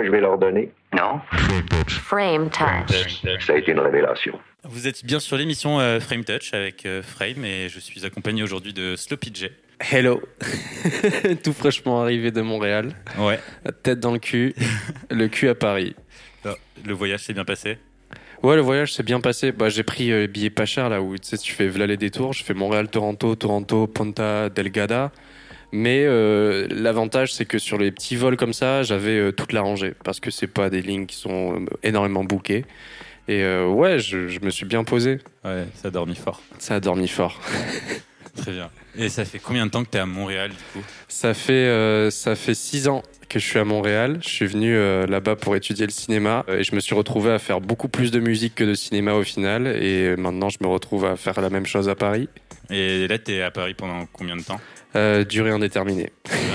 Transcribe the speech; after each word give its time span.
que 0.00 0.06
je 0.06 0.10
vais 0.12 0.20
leur 0.20 0.38
donner? 0.38 0.70
Non. 0.96 1.20
Frame 1.88 2.50
touch. 2.50 3.22
Ça 3.46 3.52
a 3.52 3.56
été 3.56 3.72
une 3.72 3.80
révélation. 3.80 4.38
Vous 4.64 4.86
êtes 4.88 5.04
bien 5.04 5.20
sur 5.20 5.36
l'émission 5.36 5.80
euh, 5.80 6.00
Frame 6.00 6.24
Touch 6.24 6.52
avec 6.52 6.84
euh, 6.84 7.02
Frame 7.02 7.44
et 7.44 7.68
je 7.68 7.78
suis 7.80 8.04
accompagné 8.04 8.42
aujourd'hui 8.42 8.72
de 8.72 8.96
Sloppy 8.96 9.30
J. 9.34 9.48
Hello, 9.90 10.20
tout 11.42 11.54
fraîchement 11.54 12.02
arrivé 12.02 12.30
de 12.30 12.42
Montréal, 12.42 12.92
Ouais. 13.18 13.38
tête 13.82 13.98
dans 14.00 14.12
le 14.12 14.18
cul, 14.18 14.54
le 15.10 15.28
cul 15.28 15.48
à 15.48 15.54
Paris. 15.54 15.96
Alors, 16.44 16.58
Le 16.84 16.92
voyage 16.92 17.20
s'est 17.20 17.32
bien 17.32 17.46
passé? 17.46 17.78
Ouais, 18.42 18.56
le 18.56 18.60
voyage 18.62 18.92
s'est 18.92 19.02
bien 19.02 19.20
passé. 19.20 19.52
Bah, 19.52 19.68
j'ai 19.70 19.82
pris 19.82 20.12
euh, 20.12 20.26
billet 20.26 20.50
pas 20.50 20.66
cher 20.66 20.88
là 20.90 21.00
où 21.00 21.16
tu 21.16 21.28
sais, 21.28 21.38
tu 21.38 21.52
fais 21.52 21.66
v'là 21.68 21.86
les 21.86 21.96
détours. 21.96 22.32
Je 22.34 22.44
fais 22.44 22.52
Montréal-Toronto, 22.54 23.34
Toronto, 23.36 23.86
Ponta 23.86 24.48
Delgada. 24.50 25.12
Mais 25.72 26.04
euh, 26.04 26.66
l'avantage, 26.70 27.32
c'est 27.32 27.44
que 27.44 27.58
sur 27.58 27.78
les 27.78 27.90
petits 27.92 28.16
vols 28.16 28.36
comme 28.36 28.52
ça, 28.52 28.82
j'avais 28.82 29.18
euh, 29.18 29.32
toute 29.32 29.52
la 29.52 29.60
rangée 29.60 29.94
parce 30.04 30.20
que 30.20 30.30
c'est 30.30 30.46
pas 30.46 30.70
des 30.70 30.82
lignes 30.82 31.06
qui 31.06 31.16
sont 31.16 31.60
euh, 31.60 31.66
énormément 31.82 32.24
bookées. 32.24 32.64
Et 33.28 33.44
ouais, 33.44 34.00
je, 34.00 34.26
je 34.26 34.40
me 34.40 34.50
suis 34.50 34.66
bien 34.66 34.82
posé. 34.82 35.18
Ouais, 35.44 35.64
ça 35.76 35.86
a 35.86 35.90
dormi 35.92 36.16
fort. 36.16 36.40
Ça 36.58 36.74
a 36.74 36.80
dormi 36.80 37.06
fort. 37.06 37.40
Très 38.36 38.50
bien. 38.50 38.70
Et 38.98 39.08
ça 39.08 39.24
fait 39.24 39.38
combien 39.38 39.66
de 39.66 39.70
temps 39.70 39.84
que 39.84 39.90
tu 39.90 39.98
es 39.98 40.00
à 40.00 40.06
Montréal 40.06 40.50
du 40.50 40.56
coup? 40.72 40.84
Ça 41.06 41.32
fait 41.32 42.10
ça 42.10 42.34
fait 42.34 42.54
six 42.54 42.88
ans 42.88 43.02
que 43.30 43.38
je 43.38 43.46
suis 43.46 43.58
à 43.58 43.64
Montréal. 43.64 44.18
Je 44.22 44.28
suis 44.28 44.46
venu 44.46 44.74
euh, 44.74 45.06
là-bas 45.06 45.36
pour 45.36 45.56
étudier 45.56 45.86
le 45.86 45.92
cinéma 45.92 46.44
et 46.48 46.64
je 46.64 46.74
me 46.74 46.80
suis 46.80 46.94
retrouvé 46.94 47.30
à 47.30 47.38
faire 47.38 47.60
beaucoup 47.60 47.88
plus 47.88 48.10
de 48.10 48.18
musique 48.18 48.56
que 48.56 48.64
de 48.64 48.74
cinéma 48.74 49.14
au 49.14 49.22
final. 49.22 49.68
Et 49.68 50.16
maintenant, 50.16 50.50
je 50.50 50.58
me 50.60 50.66
retrouve 50.66 51.06
à 51.06 51.16
faire 51.16 51.40
la 51.40 51.48
même 51.48 51.64
chose 51.64 51.88
à 51.88 51.94
Paris. 51.94 52.28
Et 52.68 53.06
là, 53.06 53.18
tu 53.18 53.32
es 53.32 53.42
à 53.42 53.50
Paris 53.50 53.74
pendant 53.74 54.04
combien 54.12 54.36
de 54.36 54.42
temps? 54.42 54.60
Euh, 54.96 55.24
durée 55.24 55.50
indéterminée. 55.50 56.10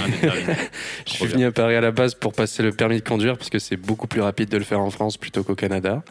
Indéterminé. 0.05 0.53
Je 1.07 1.13
suis 1.13 1.25
venu 1.25 1.45
à 1.45 1.51
Paris 1.51 1.75
à 1.75 1.81
la 1.81 1.91
base 1.91 2.15
pour 2.15 2.33
passer 2.33 2.63
le 2.63 2.71
permis 2.71 2.97
de 2.97 3.07
conduire 3.07 3.37
parce 3.37 3.49
que 3.49 3.59
c'est 3.59 3.77
beaucoup 3.77 4.07
plus 4.07 4.21
rapide 4.21 4.49
de 4.49 4.57
le 4.57 4.63
faire 4.63 4.81
en 4.81 4.89
France 4.89 5.17
plutôt 5.17 5.43
qu'au 5.43 5.55
Canada. 5.55 6.03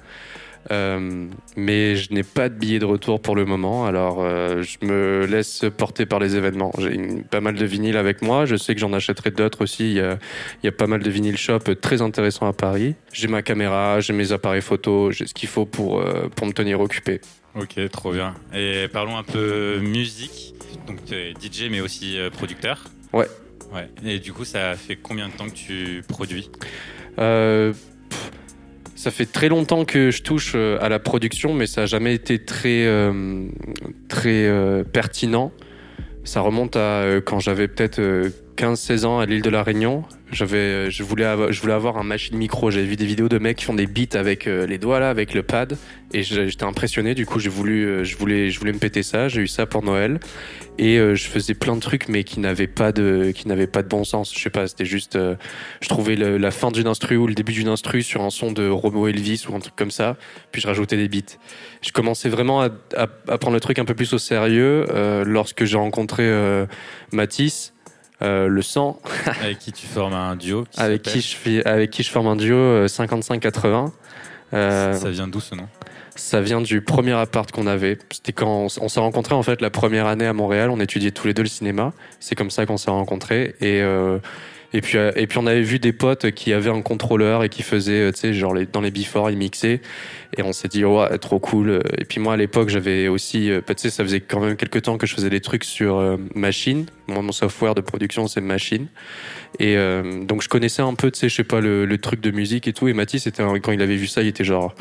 Euh, 0.71 1.27
mais 1.57 1.97
je 1.97 2.13
n'ai 2.13 2.23
pas 2.23 2.49
de 2.49 2.55
billet 2.55 2.79
de 2.79 2.85
retour 2.85 3.21
pour 3.21 3.37
le 3.37 3.45
moment, 3.45 3.85
alors 3.85 4.19
euh, 4.21 4.63
je 4.63 4.85
me 4.87 5.27
laisse 5.27 5.65
porter 5.77 6.07
par 6.07 6.19
les 6.19 6.37
événements. 6.37 6.73
J'ai 6.79 6.97
pas 7.31 7.41
mal 7.41 7.55
de 7.55 7.65
vinyles 7.65 7.97
avec 7.97 8.23
moi, 8.23 8.47
je 8.47 8.57
sais 8.57 8.75
que 8.75 8.81
j'en 8.81 8.93
achèterai 8.93 9.31
d'autres 9.31 9.63
aussi. 9.63 9.91
Il 9.91 9.97
y, 9.97 10.01
a, 10.01 10.19
il 10.63 10.67
y 10.67 10.69
a 10.69 10.73
pas 10.73 10.87
mal 10.87 11.03
de 11.03 11.11
vinyles 11.11 11.37
shop 11.37 11.61
très 11.81 12.01
intéressants 12.01 12.47
à 12.47 12.53
Paris. 12.53 12.95
J'ai 13.13 13.29
ma 13.29 13.43
caméra, 13.43 14.01
j'ai 14.01 14.13
mes 14.13 14.33
appareils 14.33 14.63
photo, 14.63 15.11
j'ai 15.11 15.27
ce 15.27 15.35
qu'il 15.35 15.49
faut 15.49 15.67
pour, 15.67 16.01
euh, 16.01 16.29
pour 16.35 16.47
me 16.47 16.53
tenir 16.53 16.81
occupé. 16.81 17.21
Ok, 17.55 17.79
trop 17.91 18.13
bien. 18.13 18.35
Et 18.55 18.89
parlons 18.89 19.17
un 19.17 19.23
peu 19.23 19.79
musique. 19.79 20.54
Donc, 20.87 21.05
tu 21.05 21.15
es 21.15 21.33
DJ 21.33 21.71
mais 21.71 21.81
aussi 21.81 22.19
euh, 22.19 22.31
producteur. 22.31 22.85
Ouais. 23.13 23.29
Ouais. 23.73 23.89
Et 24.05 24.19
du 24.19 24.33
coup, 24.33 24.45
ça 24.45 24.75
fait 24.77 24.97
combien 24.97 25.29
de 25.29 25.35
temps 25.35 25.49
que 25.49 25.55
tu 25.55 26.03
produis? 26.07 26.51
Euh, 27.19 27.73
pff, 28.09 28.31
ça 28.95 29.11
fait 29.11 29.27
très 29.27 29.49
longtemps 29.49 29.85
que 29.85 30.11
je 30.11 30.23
touche 30.23 30.53
euh, 30.55 30.79
à 30.81 30.89
la 30.89 30.99
production, 30.99 31.55
mais 31.55 31.67
ça 31.67 31.83
n'a 31.83 31.87
jamais 31.87 32.15
été 32.15 32.45
très, 32.45 32.87
euh, 32.87 33.49
très 34.09 34.47
euh, 34.47 34.85
pertinent. 34.85 35.53
Ça 36.25 36.41
remonte 36.41 36.77
à 36.77 37.03
euh, 37.03 37.21
quand 37.21 37.41
j'avais 37.41 37.69
peut-être 37.69 37.99
euh, 37.99 38.31
15-16 38.57 39.05
ans 39.05 39.19
à 39.19 39.27
l'île 39.27 39.43
de 39.43 39.51
la 39.51 39.63
Réunion. 39.63 40.05
J'avais, 40.33 40.91
je, 40.91 41.03
voulais 41.03 41.25
avoir, 41.25 41.53
je 41.53 41.61
voulais 41.61 41.73
avoir 41.75 41.97
un 41.99 42.03
machine 42.03 42.37
micro. 42.37 42.71
J'avais 42.71 42.87
vu 42.87 42.97
des 42.97 43.05
vidéos 43.07 43.29
de 43.29 43.39
mecs 43.39 43.59
qui 43.59 43.65
font 43.65 43.75
des 43.75 43.87
beats 43.87 44.19
avec 44.19 44.47
euh, 44.47 44.67
les 44.67 44.79
doigts 44.79 44.99
là, 44.99 45.11
avec 45.11 45.35
le 45.35 45.43
pad. 45.43 45.77
Et 46.13 46.23
j'étais 46.23 46.65
impressionné. 46.65 47.15
Du 47.15 47.27
coup, 47.27 47.39
j'ai 47.39 47.51
voulu, 47.51 47.85
euh, 47.85 48.05
je, 48.05 48.17
voulais, 48.17 48.51
je 48.51 48.59
voulais 48.59 48.73
me 48.73 48.79
péter 48.79 49.03
ça. 49.03 49.29
J'ai 49.29 49.43
eu 49.43 49.47
ça 49.49 49.67
pour 49.67 49.83
Noël. 49.85 50.19
Et 50.79 50.99
euh, 50.99 51.15
je 51.15 51.27
faisais 51.29 51.55
plein 51.55 51.77
de 51.77 51.81
trucs, 51.81 52.09
mais 52.09 52.25
qui 52.25 52.41
n'avaient 52.41 52.67
pas 52.67 52.91
de, 52.91 53.33
qui 53.35 53.47
n'avaient 53.47 53.67
pas 53.69 53.83
de 53.83 53.89
bon 53.89 54.03
sens. 54.03 54.33
Je 54.35 54.41
sais 54.41 54.51
pas, 54.51 54.67
c'était 54.67 54.85
juste, 54.87 55.17
je 55.17 55.89
trouvais 55.89 56.17
la 56.17 56.51
fin 56.51 56.73
d'une 56.73 56.89
instru 56.89 57.17
ou 57.17 57.27
le 57.29 57.35
début 57.35 57.53
d'une 57.53 57.69
instru 57.69 58.03
sur 58.03 58.23
un 58.23 58.31
son 58.31 58.51
de 58.51 58.69
Romo 58.69 59.07
Elvis 59.07 59.45
ou 59.49 59.55
un 59.55 59.61
truc 59.61 59.77
comme 59.77 59.93
ça. 59.93 60.17
Puis 60.51 60.63
je 60.63 60.67
rajoutais 60.67 60.97
des 60.97 61.09
beats. 61.09 61.37
Je 61.83 61.93
commençais 61.93 62.29
vraiment 62.29 62.61
à, 62.63 62.71
à- 62.97 63.09
à 63.29 63.39
prendre 63.39 63.55
le 63.55 63.61
truc 63.61 63.79
un 63.79 63.85
peu 63.85 63.95
plus 63.95 64.13
au 64.15 64.19
sérieux 64.19 64.87
lorsque 65.27 65.65
j'ai 65.65 65.77
rencontré 65.77 66.25
euh, 66.25 66.67
Matisse, 67.13 67.74
euh, 68.25 68.49
le 68.49 68.63
sang, 68.63 68.99
Avec 69.41 69.59
qui 69.59 69.73
tu 69.73 69.87
formes 69.87 70.15
un 70.15 70.37
duo 70.37 70.65
qui 70.71 70.81
avec 70.81 71.03
qui 71.03 71.21
je 71.21 71.37
fais, 71.37 71.65
avec 71.65 71.91
qui 71.91 72.03
je 72.03 72.11
forme 72.11 72.27
un 72.27 72.37
duo 72.37 72.57
euh, 72.57 72.87
55-80. 72.87 73.91
Euh, 74.53 74.93
Ça 74.95 75.11
vient 75.11 75.29
d'où 75.29 75.41
ce 75.41 75.55
nom? 75.55 75.69
ça 76.17 76.41
vient 76.41 76.61
du 76.61 76.81
premier 76.81 77.13
appart 77.13 77.51
qu'on 77.51 77.67
avait. 77.67 77.99
C'était 78.11 78.33
quand 78.33 78.69
on, 78.81 78.89
s'est 78.89 79.01
rencontrés 79.01 79.35
en 79.35 79.43
fait 79.43 79.61
la 79.61 79.71
première 79.71 80.07
année 80.07 80.27
à 80.27 80.33
Montréal. 80.33 80.71
On 80.71 80.81
étudiait 80.81 81.11
tous 81.11 81.27
les 81.27 81.35
deux 81.35 81.43
le 81.43 81.49
cinéma. 81.49 81.93
C'est 82.21 82.35
comme 82.35 82.51
ça 82.51 82.67
qu'on 82.67 82.77
s'est 82.77 82.91
rencontrés. 82.91 83.55
Et 83.61 83.81
euh, 83.83 84.19
et 84.75 84.81
puis 84.81 84.99
euh, 84.99 85.13
et 85.15 85.29
puis 85.29 85.39
on 85.39 85.47
avait 85.47 85.63
vu 85.63 85.79
des 85.79 85.93
potes 85.93 86.33
qui 86.33 86.53
avaient 86.53 86.69
un 86.69 86.83
contrôleur 86.83 87.45
et 87.45 87.49
qui 87.49 87.63
faisaient 87.63 88.09
euh, 88.09 88.13
tu 88.13 88.19
sais 88.19 88.35
genre 88.35 88.55
dans 88.73 88.81
les 88.81 88.91
before 88.91 89.31
ils 89.31 89.39
mixaient. 89.39 89.81
Et 90.37 90.43
on 90.43 90.53
s'est 90.53 90.67
dit 90.67 90.85
ouais 90.85 91.17
trop 91.19 91.39
cool. 91.39 91.81
Et 91.97 92.05
puis 92.05 92.21
moi 92.21 92.35
à 92.35 92.37
l'époque 92.37 92.71
j'avais 92.71 93.07
aussi 93.07 93.53
euh, 93.53 93.61
tu 93.65 93.75
sais 93.77 93.91
ça 93.91 94.03
faisait 94.03 94.21
quand 94.21 94.41
même 94.41 94.57
quelques 94.57 94.83
temps 94.83 94.99
que 94.99 95.07
je 95.07 95.15
faisais 95.15 95.31
des 95.31 95.41
trucs 95.41 95.63
sur 95.63 96.19
machine. 96.35 96.87
Moi 97.07 97.23
mon 97.23 97.31
software 97.31 97.77
de 97.77 97.81
production 97.81 98.27
c'est 98.27 98.41
machine. 98.41 98.89
Et 99.61 99.77
donc 100.27 100.43
je 100.43 100.49
connaissais 100.49 100.83
un 100.83 100.95
peu 100.95 101.13
tu 101.13 101.21
sais 101.21 101.29
je 101.29 101.37
sais 101.37 101.45
pas 101.45 101.61
le, 101.61 101.97
truc 101.99 102.21
de 102.21 102.33
musique 102.33 102.67
et 102.67 102.73
tout. 102.73 102.89
Et 102.89 102.93
Mathis 102.93 103.23
c'était 103.23 103.45
un- 103.45 103.61
quand 103.61 103.71
il 103.71 103.81
avait 103.81 103.97
vu 103.97 104.09
ça 104.09 104.23
il 104.23 104.29
était 104.29 104.43
genre 104.43 104.75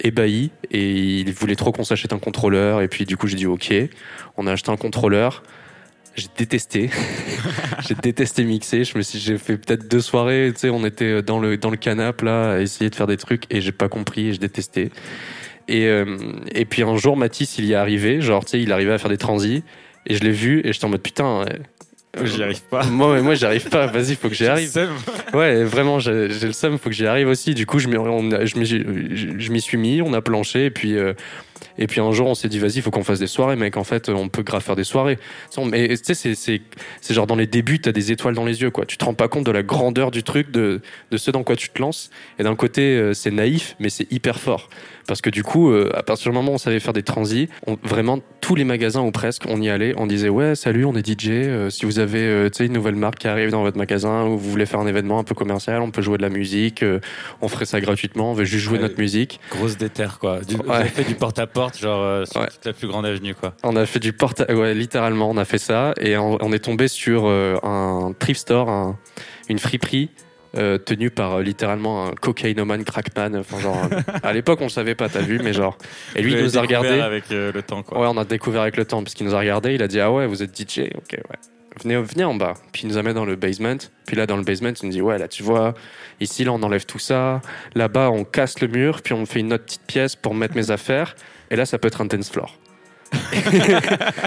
ébahi 0.00 0.50
et 0.70 0.92
il 0.92 1.32
voulait 1.32 1.56
trop 1.56 1.72
qu'on 1.72 1.84
s'achète 1.84 2.12
un 2.12 2.18
contrôleur 2.18 2.82
et 2.82 2.88
puis 2.88 3.06
du 3.06 3.16
coup 3.16 3.28
j'ai 3.28 3.36
dit 3.36 3.46
ok 3.46 3.72
on 4.36 4.46
a 4.46 4.52
acheté 4.52 4.70
un 4.70 4.76
contrôleur 4.76 5.42
j'ai 6.18 6.28
détesté 6.36 6.90
j'ai 7.88 7.94
détesté 7.94 8.44
mixer 8.44 8.84
je 8.84 8.96
me 8.98 9.02
suis 9.02 9.18
j'ai 9.18 9.38
fait 9.38 9.56
peut-être 9.56 9.88
deux 9.90 10.00
soirées 10.00 10.50
tu 10.54 10.60
sais 10.60 10.70
on 10.70 10.84
était 10.84 11.22
dans 11.22 11.38
le 11.38 11.56
dans 11.56 11.70
le 11.70 11.76
canap 11.76 12.22
là 12.22 12.52
à 12.54 12.58
essayer 12.60 12.90
de 12.90 12.94
faire 12.94 13.06
des 13.06 13.16
trucs 13.16 13.44
et 13.50 13.60
j'ai 13.60 13.72
pas 13.72 13.88
compris 13.88 14.28
et 14.28 14.32
je 14.34 14.40
détestais 14.40 14.90
et 15.68 15.86
euh, 15.86 16.16
et 16.52 16.64
puis 16.64 16.82
un 16.82 16.96
jour 16.96 17.16
Mathis 17.16 17.58
il 17.58 17.64
y 17.66 17.72
est 17.72 17.76
arrivé 17.76 18.20
genre 18.20 18.44
tu 18.44 18.50
sais 18.52 18.60
il 18.60 18.72
arrivait 18.72 18.92
à 18.92 18.98
faire 18.98 19.10
des 19.10 19.18
transis 19.18 19.62
et 20.06 20.14
je 20.16 20.22
l'ai 20.24 20.32
vu 20.32 20.60
et 20.64 20.72
j'étais 20.72 20.84
en 20.84 20.90
mode 20.90 21.02
putain 21.02 21.44
ouais. 21.44 21.58
J'y 22.24 22.42
arrive 22.42 22.62
pas. 22.62 22.82
moi 22.90 23.20
moi 23.20 23.34
j'y 23.34 23.44
arrive 23.44 23.68
pas 23.68 23.86
vas-y 23.86 24.16
faut 24.16 24.28
que 24.28 24.34
j'y 24.34 24.46
arrive. 24.46 24.72
Ouais, 25.34 25.62
vraiment, 25.62 26.00
j'ai 26.00 26.30
j'ai 26.30 26.46
le 26.48 26.52
seum, 26.54 26.78
faut 26.78 26.88
que 26.88 26.94
j'y 26.96 27.06
arrive 27.06 27.28
aussi. 27.28 27.54
Du 27.54 27.66
coup, 27.66 27.78
je 27.78 27.86
m'y 27.86 27.96
on 27.98 28.32
a- 28.32 28.44
je 28.46 28.56
m'y 28.58 28.64
je- 28.64 29.38
je 29.38 29.52
m'y 29.52 29.60
suis 29.60 29.76
mis, 29.76 30.00
on 30.02 30.12
a 30.14 30.22
planché, 30.22 30.64
et 30.64 30.70
puis, 30.70 30.96
euh, 30.96 31.12
et 31.78 31.86
puis 31.86 32.00
un 32.00 32.12
jour, 32.12 32.26
on 32.26 32.34
s'est 32.34 32.48
dit, 32.48 32.58
vas-y, 32.58 32.80
faut 32.80 32.90
qu'on 32.90 33.04
fasse 33.04 33.20
des 33.20 33.26
soirées, 33.26 33.56
mec. 33.56 33.76
En 33.76 33.84
fait, 33.84 34.08
on 34.08 34.28
peut 34.28 34.42
grave 34.42 34.62
faire 34.62 34.76
des 34.76 34.84
soirées. 34.84 35.18
Mais 35.64 35.88
tu 35.96 36.14
sais, 36.14 36.34
c'est 36.34 37.14
genre 37.14 37.26
dans 37.26 37.36
les 37.36 37.46
débuts, 37.46 37.80
t'as 37.80 37.92
des 37.92 38.12
étoiles 38.12 38.34
dans 38.34 38.44
les 38.44 38.62
yeux, 38.62 38.70
quoi. 38.70 38.84
Tu 38.84 38.96
te 38.96 39.04
rends 39.04 39.14
pas 39.14 39.28
compte 39.28 39.44
de 39.44 39.52
la 39.52 39.62
grandeur 39.62 40.10
du 40.10 40.22
truc, 40.22 40.50
de, 40.50 40.80
de 41.10 41.16
ce 41.16 41.30
dans 41.30 41.44
quoi 41.44 41.56
tu 41.56 41.70
te 41.70 41.80
lances. 41.80 42.10
Et 42.38 42.42
d'un 42.42 42.56
côté, 42.56 42.96
euh, 42.96 43.14
c'est 43.14 43.30
naïf, 43.30 43.76
mais 43.78 43.88
c'est 43.88 44.10
hyper 44.12 44.38
fort. 44.40 44.68
Parce 45.08 45.22
que 45.22 45.30
du 45.30 45.42
coup, 45.42 45.70
euh, 45.70 45.90
à 45.94 46.02
partir 46.02 46.30
du 46.30 46.34
moment 46.36 46.52
où 46.52 46.54
on 46.54 46.58
savait 46.58 46.78
faire 46.80 46.92
des 46.92 47.02
transis, 47.02 47.48
on- 47.66 47.78
vraiment 47.82 48.18
tous 48.42 48.54
les 48.54 48.64
magasins 48.64 49.00
ou 49.00 49.10
presque, 49.10 49.44
on 49.48 49.60
y 49.60 49.70
allait, 49.70 49.94
on 49.96 50.06
disait 50.06 50.28
ouais, 50.28 50.54
salut, 50.54 50.84
on 50.84 50.94
est 50.94 51.04
DJ. 51.04 51.30
euh, 51.30 51.70
si 51.70 51.86
vous 51.86 51.98
avez 51.98 52.20
euh, 52.20 52.50
une 52.60 52.72
nouvelle 52.74 52.94
marque 52.94 53.16
qui 53.18 53.26
arrive 53.26 53.50
dans 53.50 53.62
votre 53.62 53.78
magasin 53.78 54.24
ou 54.26 54.36
vous 54.38 54.50
voulez 54.50 54.66
faire 54.66 54.80
un 54.80 54.86
événement 54.86 55.18
un 55.18 55.24
peu 55.24 55.34
commercial, 55.34 55.80
on 55.80 55.90
peut 55.90 56.02
jouer 56.02 56.18
de 56.18 56.22
la 56.22 56.28
musique, 56.28 56.82
euh, 56.82 57.00
on 57.40 57.48
ferait 57.48 57.64
ça 57.64 57.80
gratuitement, 57.80 58.30
on 58.32 58.34
veut 58.34 58.44
juste 58.44 58.64
jouer 58.64 58.76
Ouais. 58.76 58.82
notre 58.82 58.98
musique. 59.00 59.40
Grosse 59.50 59.78
déterre, 59.78 60.18
quoi. 60.18 60.40
Du, 60.40 60.56
Ouais. 60.56 60.74
avez 60.76 60.88
fait 60.90 61.04
du 61.04 61.14
porte-à-porte, 61.14 61.78
genre 61.78 62.02
euh, 62.02 62.24
sur 62.26 62.42
Ouais. 62.42 62.48
toute 62.48 62.66
la 62.66 62.74
plus 62.74 62.86
grande 62.86 63.06
avenue, 63.06 63.34
quoi. 63.34 63.54
On 63.64 63.76
a 63.76 63.86
fait 63.86 64.00
du 64.00 64.12
porte, 64.12 64.42
ouais, 64.48 64.74
littéralement, 64.74 65.30
on 65.30 65.38
a 65.38 65.46
fait 65.46 65.56
ça 65.58 65.94
et 65.98 66.18
on, 66.18 66.36
on 66.44 66.52
est 66.52 66.58
tombé 66.58 66.86
sur 66.86 67.26
un 67.28 68.12
thrift 68.18 68.40
store, 68.42 68.68
un- 68.68 68.98
une 69.48 69.58
friperie. 69.58 70.10
Euh, 70.56 70.78
tenue 70.78 71.10
par 71.10 71.34
euh, 71.34 71.42
littéralement 71.42 72.06
un 72.06 72.12
cocaïnoman 72.12 72.82
crackman 72.84 73.36
enfin 73.36 73.58
genre 73.58 73.76
euh, 73.92 74.00
à 74.22 74.32
l'époque 74.32 74.60
on 74.60 74.64
le 74.64 74.70
savait 74.70 74.94
pas 74.94 75.08
t'as 75.08 75.20
vu 75.20 75.40
mais 75.42 75.52
genre 75.52 75.76
et 76.16 76.22
lui 76.22 76.32
il 76.32 76.42
nous 76.42 76.56
a 76.56 76.62
découvert 76.62 76.80
regardé 76.80 77.00
avec 77.00 77.30
euh, 77.30 77.52
le 77.52 77.62
temps, 77.62 77.82
quoi. 77.82 78.00
Ouais, 78.00 78.06
on 78.08 78.16
a 78.16 78.24
découvert 78.24 78.62
avec 78.62 78.76
le 78.76 78.84
temps, 78.84 79.02
parce 79.02 79.14
qu'il 79.14 79.26
nous 79.26 79.34
a 79.34 79.38
regardé, 79.38 79.74
il 79.74 79.82
a 79.82 79.88
dit 79.88 80.00
Ah 80.00 80.12
ouais, 80.12 80.26
vous 80.26 80.42
êtes 80.42 80.56
DJ 80.56 80.80
Ok, 80.94 81.12
ouais. 81.12 81.38
Venez, 81.82 81.96
venez 81.96 82.24
en 82.24 82.34
bas. 82.34 82.54
Puis 82.72 82.82
il 82.82 82.88
nous 82.88 82.96
amène 82.96 83.14
dans 83.14 83.24
le 83.24 83.36
basement. 83.36 83.76
Puis 84.06 84.16
là, 84.16 84.26
dans 84.26 84.36
le 84.36 84.42
basement, 84.42 84.70
il 84.82 84.86
nous 84.86 84.92
dit 84.92 85.02
Ouais, 85.02 85.18
là, 85.18 85.28
tu 85.28 85.42
vois, 85.42 85.74
ici, 86.20 86.44
là, 86.44 86.52
on 86.52 86.62
enlève 86.62 86.86
tout 86.86 86.98
ça. 86.98 87.40
Là-bas, 87.74 88.10
on 88.10 88.24
casse 88.24 88.60
le 88.60 88.68
mur, 88.68 89.02
puis 89.02 89.14
on 89.14 89.26
fait 89.26 89.40
une 89.40 89.52
autre 89.52 89.64
petite 89.64 89.86
pièce 89.86 90.16
pour 90.16 90.34
mettre 90.34 90.56
mes 90.56 90.70
affaires. 90.70 91.14
Et 91.50 91.56
là, 91.56 91.66
ça 91.66 91.78
peut 91.78 91.88
être 91.88 92.00
un 92.00 92.06
dance 92.06 92.30
floor. 92.30 92.58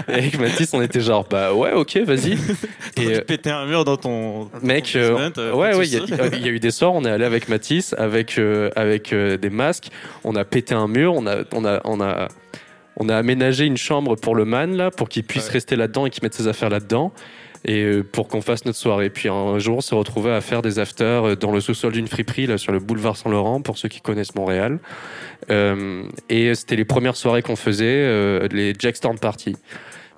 Et 0.08 0.12
avec 0.12 0.38
Mathis, 0.38 0.70
on 0.74 0.82
était 0.82 1.00
genre 1.00 1.26
Bah 1.28 1.52
ouais, 1.54 1.72
ok, 1.72 1.96
vas-y. 1.98 2.32
Et 2.96 3.16
euh, 3.16 3.20
péter 3.22 3.50
un 3.50 3.66
mur 3.66 3.84
dans 3.84 3.96
ton. 3.96 4.50
Mec, 4.62 4.90
ton 4.92 4.98
euh, 4.98 5.14
basement, 5.14 5.30
euh, 5.38 5.52
ouais, 5.54 5.74
ouais, 5.76 5.86
il 5.88 5.94
y, 5.94 6.20
a- 6.20 6.36
y 6.36 6.48
eu 6.48 6.60
des 6.60 6.70
soirs, 6.70 6.92
on 6.94 7.04
est 7.04 7.10
allé 7.10 7.24
avec 7.24 7.48
Matisse, 7.48 7.94
avec, 7.98 8.38
euh, 8.38 8.70
avec 8.76 9.12
euh, 9.12 9.36
des 9.36 9.50
masques, 9.50 9.88
on 10.24 10.34
a 10.36 10.44
pété 10.44 10.74
un 10.74 10.88
mur, 10.88 11.14
on 11.14 11.26
a, 11.26 11.36
on 11.52 11.64
a, 11.64 11.80
on 11.84 12.00
a, 12.00 12.28
on 12.96 13.08
a 13.08 13.16
aménagé 13.16 13.64
une 13.64 13.76
chambre 13.78 14.16
pour 14.16 14.34
le 14.34 14.44
man, 14.44 14.76
là, 14.76 14.90
pour 14.90 15.08
qu'il 15.08 15.24
puisse 15.24 15.46
Ouais. 15.46 15.52
rester 15.54 15.76
là-dedans 15.76 16.06
et 16.06 16.10
qu'il 16.10 16.22
mette 16.22 16.34
ses 16.34 16.48
affaires 16.48 16.70
là-dedans. 16.70 17.12
Et 17.64 17.82
euh, 17.82 18.02
pour 18.02 18.28
qu'on 18.28 18.40
fasse 18.40 18.64
notre 18.64 18.78
soirée. 18.78 19.10
Puis 19.10 19.28
un 19.28 19.58
jour, 19.58 19.78
on 19.78 19.80
s'est 19.80 19.94
retrouvé 19.94 20.32
à 20.32 20.40
faire 20.40 20.62
des 20.62 20.78
afters 20.78 21.24
euh, 21.24 21.36
dans 21.36 21.52
le 21.52 21.60
sous-sol 21.60 21.92
d'une 21.92 22.08
friperie, 22.08 22.46
là, 22.46 22.58
sur 22.58 22.72
le 22.72 22.80
boulevard 22.80 23.16
Saint-Laurent, 23.16 23.60
pour 23.60 23.78
ceux 23.78 23.88
qui 23.88 24.00
connaissent 24.00 24.34
Montréal. 24.34 24.80
Euh, 25.50 26.04
et 26.28 26.54
c'était 26.54 26.76
les 26.76 26.84
premières 26.84 27.16
soirées 27.16 27.42
qu'on 27.42 27.56
faisait, 27.56 28.48
les 28.48 28.74
Jackstone 28.78 29.18
Party. 29.18 29.56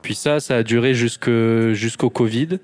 Puis 0.03 0.15
ça, 0.15 0.41
ça 0.41 0.57
a 0.57 0.63
duré 0.63 0.95
jusqu'au 0.95 2.11
Covid. 2.11 2.59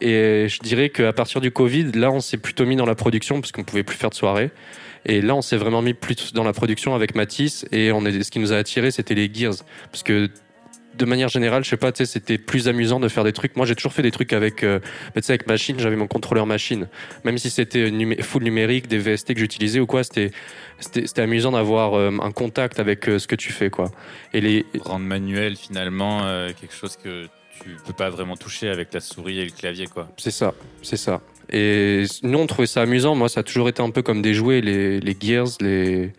Et 0.00 0.46
je 0.48 0.60
dirais 0.60 0.90
qu'à 0.90 1.12
partir 1.12 1.40
du 1.40 1.50
Covid, 1.50 1.92
là, 1.92 2.12
on 2.12 2.20
s'est 2.20 2.36
plutôt 2.36 2.64
mis 2.66 2.76
dans 2.76 2.86
la 2.86 2.94
production 2.94 3.40
parce 3.40 3.50
qu'on 3.50 3.64
pouvait 3.64 3.82
plus 3.82 3.96
faire 3.96 4.10
de 4.10 4.14
soirée. 4.14 4.50
Et 5.06 5.20
là, 5.20 5.34
on 5.34 5.42
s'est 5.42 5.56
vraiment 5.56 5.82
mis 5.82 5.94
plus 5.94 6.32
dans 6.32 6.44
la 6.44 6.52
production 6.52 6.94
avec 6.94 7.14
Matisse. 7.14 7.66
Et 7.72 7.88
ce 7.90 8.30
qui 8.30 8.38
nous 8.38 8.52
a 8.52 8.56
attiré, 8.56 8.90
c'était 8.90 9.14
les 9.14 9.32
Gears. 9.32 9.56
Parce 9.90 10.02
que 10.02 10.28
de 10.98 11.04
manière 11.04 11.28
générale, 11.28 11.64
je 11.64 11.70
sais 11.70 11.76
pas, 11.76 11.92
tu 11.92 12.04
sais, 12.04 12.12
c'était 12.12 12.38
plus 12.38 12.68
amusant 12.68 13.00
de 13.00 13.08
faire 13.08 13.24
des 13.24 13.32
trucs. 13.32 13.56
Moi, 13.56 13.64
j'ai 13.66 13.74
toujours 13.74 13.92
fait 13.92 14.02
des 14.02 14.10
trucs 14.10 14.32
avec, 14.32 14.64
euh, 14.64 14.80
tu 15.14 15.22
sais, 15.22 15.32
avec 15.32 15.46
machine. 15.46 15.78
J'avais 15.78 15.96
mon 15.96 16.06
contrôleur 16.08 16.44
machine, 16.46 16.88
même 17.24 17.38
si 17.38 17.50
c'était 17.50 17.90
numé- 17.90 18.20
full 18.22 18.42
numérique, 18.42 18.88
des 18.88 18.98
VST 18.98 19.34
que 19.34 19.40
j'utilisais 19.40 19.80
ou 19.80 19.86
quoi. 19.86 20.02
C'était, 20.04 20.32
c'était, 20.80 21.06
c'était 21.06 21.22
amusant 21.22 21.52
d'avoir 21.52 21.94
euh, 21.94 22.10
un 22.20 22.32
contact 22.32 22.80
avec 22.80 23.08
euh, 23.08 23.18
ce 23.18 23.26
que 23.26 23.36
tu 23.36 23.52
fais, 23.52 23.70
quoi. 23.70 23.90
Et 24.34 24.40
les, 24.40 24.66
Rendre 24.80 25.06
manuel 25.06 25.56
finalement 25.56 26.22
euh, 26.24 26.50
quelque 26.60 26.74
chose 26.74 26.96
que 27.02 27.26
tu 27.62 27.76
peux 27.86 27.92
pas 27.92 28.10
vraiment 28.10 28.36
toucher 28.36 28.68
avec 28.68 28.92
la 28.92 29.00
souris 29.00 29.40
et 29.40 29.44
le 29.44 29.50
clavier 29.50 29.86
quoi. 29.86 30.08
C'est 30.16 30.30
ça, 30.30 30.54
c'est 30.82 30.96
ça. 30.96 31.20
Et 31.50 32.04
nous, 32.22 32.38
on 32.38 32.46
trouvait 32.46 32.66
ça 32.66 32.82
amusant. 32.82 33.14
Moi, 33.14 33.28
ça 33.28 33.40
a 33.40 33.42
toujours 33.42 33.68
été 33.68 33.82
un 33.82 33.90
peu 33.90 34.02
comme 34.02 34.20
des 34.20 34.34
jouets, 34.34 34.60
les, 34.60 35.00
les 35.00 35.16
gears, 35.18 35.48
les, 35.60 36.12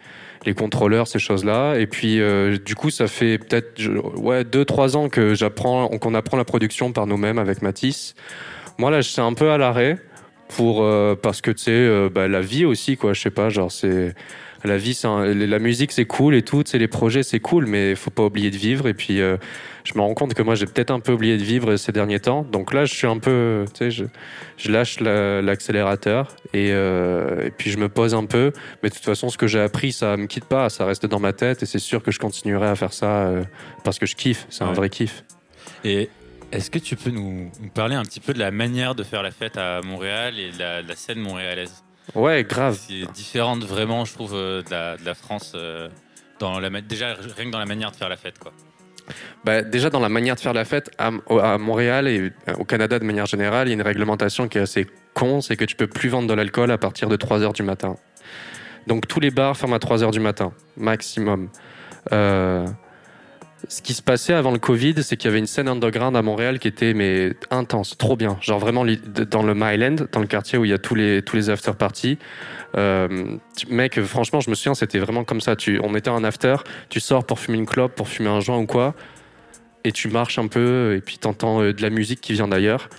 les 0.45 0.53
contrôleurs, 0.53 1.07
ces 1.07 1.19
choses-là. 1.19 1.75
Et 1.75 1.87
puis, 1.87 2.19
euh, 2.19 2.57
du 2.57 2.75
coup, 2.75 2.89
ça 2.89 3.07
fait 3.07 3.37
peut-être 3.37 3.81
ouais, 4.17 4.43
deux, 4.43 4.65
trois 4.65 4.95
ans 4.95 5.09
que 5.09 5.33
j'apprends, 5.33 5.87
qu'on 5.87 6.13
apprend 6.13 6.37
la 6.37 6.45
production 6.45 6.91
par 6.91 7.07
nous-mêmes 7.07 7.39
avec 7.39 7.61
Matisse. 7.61 8.15
Moi, 8.77 8.91
là, 8.91 9.01
je 9.01 9.09
suis 9.09 9.21
un 9.21 9.33
peu 9.33 9.51
à 9.51 9.57
l'arrêt 9.57 9.97
pour 10.55 10.83
euh, 10.83 11.15
parce 11.15 11.41
que 11.41 11.51
tu 11.51 11.63
sais, 11.63 11.71
euh, 11.71 12.09
bah, 12.09 12.27
la 12.27 12.41
vie 12.41 12.65
aussi, 12.65 12.97
quoi. 12.97 13.13
Je 13.13 13.21
sais 13.21 13.31
pas, 13.31 13.49
genre 13.49 13.71
c'est 13.71 14.15
la 14.63 14.77
vie, 14.77 14.99
la 15.03 15.59
musique, 15.59 15.91
c'est 15.91 16.05
cool 16.05 16.35
et 16.35 16.41
tout. 16.41 16.63
Tu 16.63 16.71
sais, 16.71 16.77
les 16.77 16.87
projets, 16.87 17.23
c'est 17.23 17.39
cool, 17.39 17.65
mais 17.65 17.95
faut 17.95 18.09
pas 18.09 18.23
oublier 18.23 18.49
de 18.49 18.57
vivre. 18.57 18.87
Et 18.87 18.93
puis, 18.93 19.21
je 19.91 19.97
me 19.97 20.01
rends 20.01 20.13
compte 20.13 20.33
que 20.33 20.41
moi, 20.43 20.55
j'ai 20.55 20.65
peut-être 20.65 20.91
un 20.91 20.99
peu 20.99 21.11
oublié 21.13 21.37
de 21.37 21.43
vivre 21.43 21.75
ces 21.77 21.91
derniers 21.91 22.19
temps. 22.19 22.43
Donc 22.43 22.73
là, 22.73 22.85
je 22.85 22.93
suis 22.93 23.07
un 23.07 23.17
peu, 23.17 23.65
tu 23.73 23.77
sais, 23.77 23.91
je, 23.91 24.05
je 24.57 24.71
lâche 24.71 24.99
la- 24.99 25.41
l'accélérateur 25.41 26.35
et, 26.53 26.69
euh, 26.71 27.45
et 27.47 27.51
puis 27.51 27.71
je 27.71 27.77
me 27.77 27.89
pose 27.89 28.13
un 28.13 28.25
peu. 28.25 28.51
Mais 28.83 28.89
de 28.89 28.93
toute 28.95 29.03
façon, 29.05 29.29
ce 29.29 29.37
que 29.37 29.47
j'ai 29.47 29.59
appris, 29.61 29.91
ça 29.91 30.15
me 30.17 30.27
quitte 30.27 30.45
pas, 30.45 30.69
ça 30.69 30.85
reste 30.85 31.05
dans 31.05 31.19
ma 31.19 31.33
tête 31.33 31.63
et 31.63 31.65
c'est 31.65 31.79
sûr 31.79 32.03
que 32.03 32.11
je 32.11 32.19
continuerai 32.19 32.67
à 32.67 32.75
faire 32.75 32.93
ça 32.93 33.27
euh, 33.27 33.43
parce 33.83 33.97
que 33.99 34.05
je 34.05 34.15
kiffe. 34.15 34.45
C'est 34.49 34.63
un 34.63 34.73
vrai 34.73 34.89
kiff. 34.89 35.23
Et 35.83 36.09
est-ce 36.51 36.69
que 36.69 36.79
tu 36.79 36.95
peux 36.95 37.09
nous, 37.11 37.51
nous 37.61 37.69
parler 37.69 37.95
un 37.95 38.03
petit 38.03 38.19
peu 38.19 38.33
de 38.33 38.39
la 38.39 38.51
manière 38.51 38.95
de 38.95 39.03
faire 39.03 39.23
la 39.23 39.31
fête 39.31 39.57
à 39.57 39.81
Montréal 39.81 40.37
et 40.39 40.51
de 40.51 40.59
la, 40.59 40.83
de 40.83 40.87
la 40.89 40.95
scène 40.95 41.19
montréalaise? 41.19 41.83
Ouais, 42.15 42.43
grave. 42.43 42.77
C'est 42.87 43.11
différente 43.11 43.63
vraiment, 43.63 44.03
je 44.05 44.13
trouve, 44.13 44.33
euh, 44.33 44.63
de 44.63 44.71
la, 44.71 44.97
de 44.97 45.05
la 45.05 45.13
France. 45.13 45.53
euh, 45.55 45.89
dans 46.39 46.57
la, 46.59 46.69
déjà, 46.81 47.15
rien 47.35 47.45
que 47.47 47.51
dans 47.51 47.59
la 47.59 47.65
manière 47.65 47.91
de 47.91 47.97
faire 47.97 48.07
la 48.07 48.15
fête 48.15 48.39
quoi. 48.39 48.53
Bah, 49.43 49.61
déjà, 49.61 49.89
dans 49.89 49.99
la 49.99 50.09
manière 50.09 50.35
de 50.35 50.39
faire 50.39 50.53
la 50.53 50.65
fête, 50.65 50.91
à, 50.97 51.11
Montréal 51.57 52.07
et 52.07 52.31
au 52.57 52.65
Canada 52.65 52.99
de 52.99 53.05
manière 53.05 53.25
générale, 53.25 53.67
il 53.67 53.71
y 53.71 53.73
a 53.73 53.75
une 53.75 53.81
réglementation 53.81 54.47
qui 54.47 54.57
est 54.57 54.61
assez 54.61 54.87
con, 55.13 55.41
c'est 55.41 55.55
que 55.55 55.65
tu 55.65 55.75
peux 55.75 55.87
plus 55.87 56.09
vendre 56.09 56.27
de 56.27 56.33
l'alcool 56.33 56.71
à 56.71 56.77
partir 56.77 57.09
de 57.09 57.15
3 57.15 57.41
heures 57.41 57.53
du 57.53 57.63
matin. 57.63 57.95
Donc 58.87 59.07
tous 59.07 59.19
les 59.19 59.31
bars 59.31 59.57
ferment 59.57 59.75
à 59.75 59.79
3 59.79 60.03
heures 60.03 60.11
du 60.11 60.19
matin, 60.19 60.51
maximum. 60.77 61.49
Euh, 62.11 62.65
ce 63.67 63.81
qui 63.81 63.93
se 63.93 64.01
passait 64.01 64.33
avant 64.33 64.51
le 64.51 64.59
Covid, 64.59 64.95
c'est 65.03 65.17
qu'il 65.17 65.27
y 65.27 65.31
avait 65.31 65.39
une 65.39 65.47
scène 65.47 65.67
underground 65.67 66.15
à 66.15 66.21
Montréal 66.21 66.59
qui 66.59 66.67
était 66.67 66.93
mais 66.93 67.33
intense, 67.51 67.97
trop 67.97 68.15
bien. 68.15 68.37
Genre 68.41 68.59
vraiment 68.59 68.85
dans 68.85 69.43
le 69.43 69.53
Myland, 69.53 70.07
dans 70.11 70.21
le 70.21 70.27
quartier 70.27 70.57
où 70.57 70.65
il 70.65 70.71
y 70.71 70.73
a 70.73 70.77
tous 70.77 70.95
les 70.95 71.21
tous 71.21 71.35
les 71.35 71.49
after 71.49 71.73
parties. 71.73 72.17
Euh, 72.77 73.37
mec, 73.69 73.99
franchement, 74.01 74.39
je 74.39 74.49
me 74.49 74.55
souviens, 74.55 74.75
c'était 74.75 74.99
vraiment 74.99 75.23
comme 75.23 75.41
ça. 75.41 75.55
Tu, 75.55 75.79
on 75.83 75.95
était 75.95 76.09
en 76.09 76.23
after, 76.23 76.57
tu 76.89 76.99
sors 76.99 77.25
pour 77.25 77.39
fumer 77.39 77.57
une 77.57 77.65
clope, 77.65 77.95
pour 77.95 78.07
fumer 78.07 78.29
un 78.29 78.39
joint 78.39 78.59
ou 78.59 78.65
quoi, 78.65 78.95
et 79.83 79.91
tu 79.91 80.07
marches 80.07 80.39
un 80.39 80.47
peu, 80.47 80.95
et 80.95 81.01
puis 81.01 81.17
t'entends 81.17 81.61
euh, 81.61 81.73
de 81.73 81.81
la 81.81 81.89
musique 81.89 82.21
qui 82.21 82.33
vient 82.33 82.47
d'ailleurs. 82.47 82.89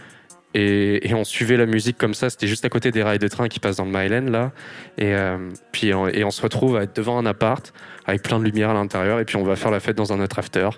Et, 0.54 1.12
on 1.14 1.24
suivait 1.24 1.56
la 1.56 1.66
musique 1.66 1.96
comme 1.96 2.14
ça. 2.14 2.30
C'était 2.30 2.46
juste 2.46 2.64
à 2.64 2.68
côté 2.68 2.90
des 2.90 3.02
rails 3.02 3.18
de 3.18 3.28
train 3.28 3.48
qui 3.48 3.60
passent 3.60 3.76
dans 3.76 3.84
le 3.84 3.90
Myland 3.90 4.30
là. 4.30 4.52
Et 4.98 5.14
euh, 5.14 5.38
puis 5.72 5.94
on, 5.94 6.08
et 6.08 6.24
on 6.24 6.30
se 6.30 6.42
retrouve 6.42 6.76
à 6.76 6.82
être 6.82 6.96
devant 6.96 7.18
un 7.18 7.26
appart 7.26 7.72
avec 8.06 8.22
plein 8.22 8.38
de 8.38 8.44
lumière 8.44 8.70
à 8.70 8.74
l'intérieur. 8.74 9.20
Et 9.20 9.24
puis 9.24 9.36
on 9.36 9.44
va 9.44 9.56
faire 9.56 9.70
la 9.70 9.80
fête 9.80 9.96
dans 9.96 10.12
un 10.12 10.20
autre 10.20 10.38
after. 10.38 10.70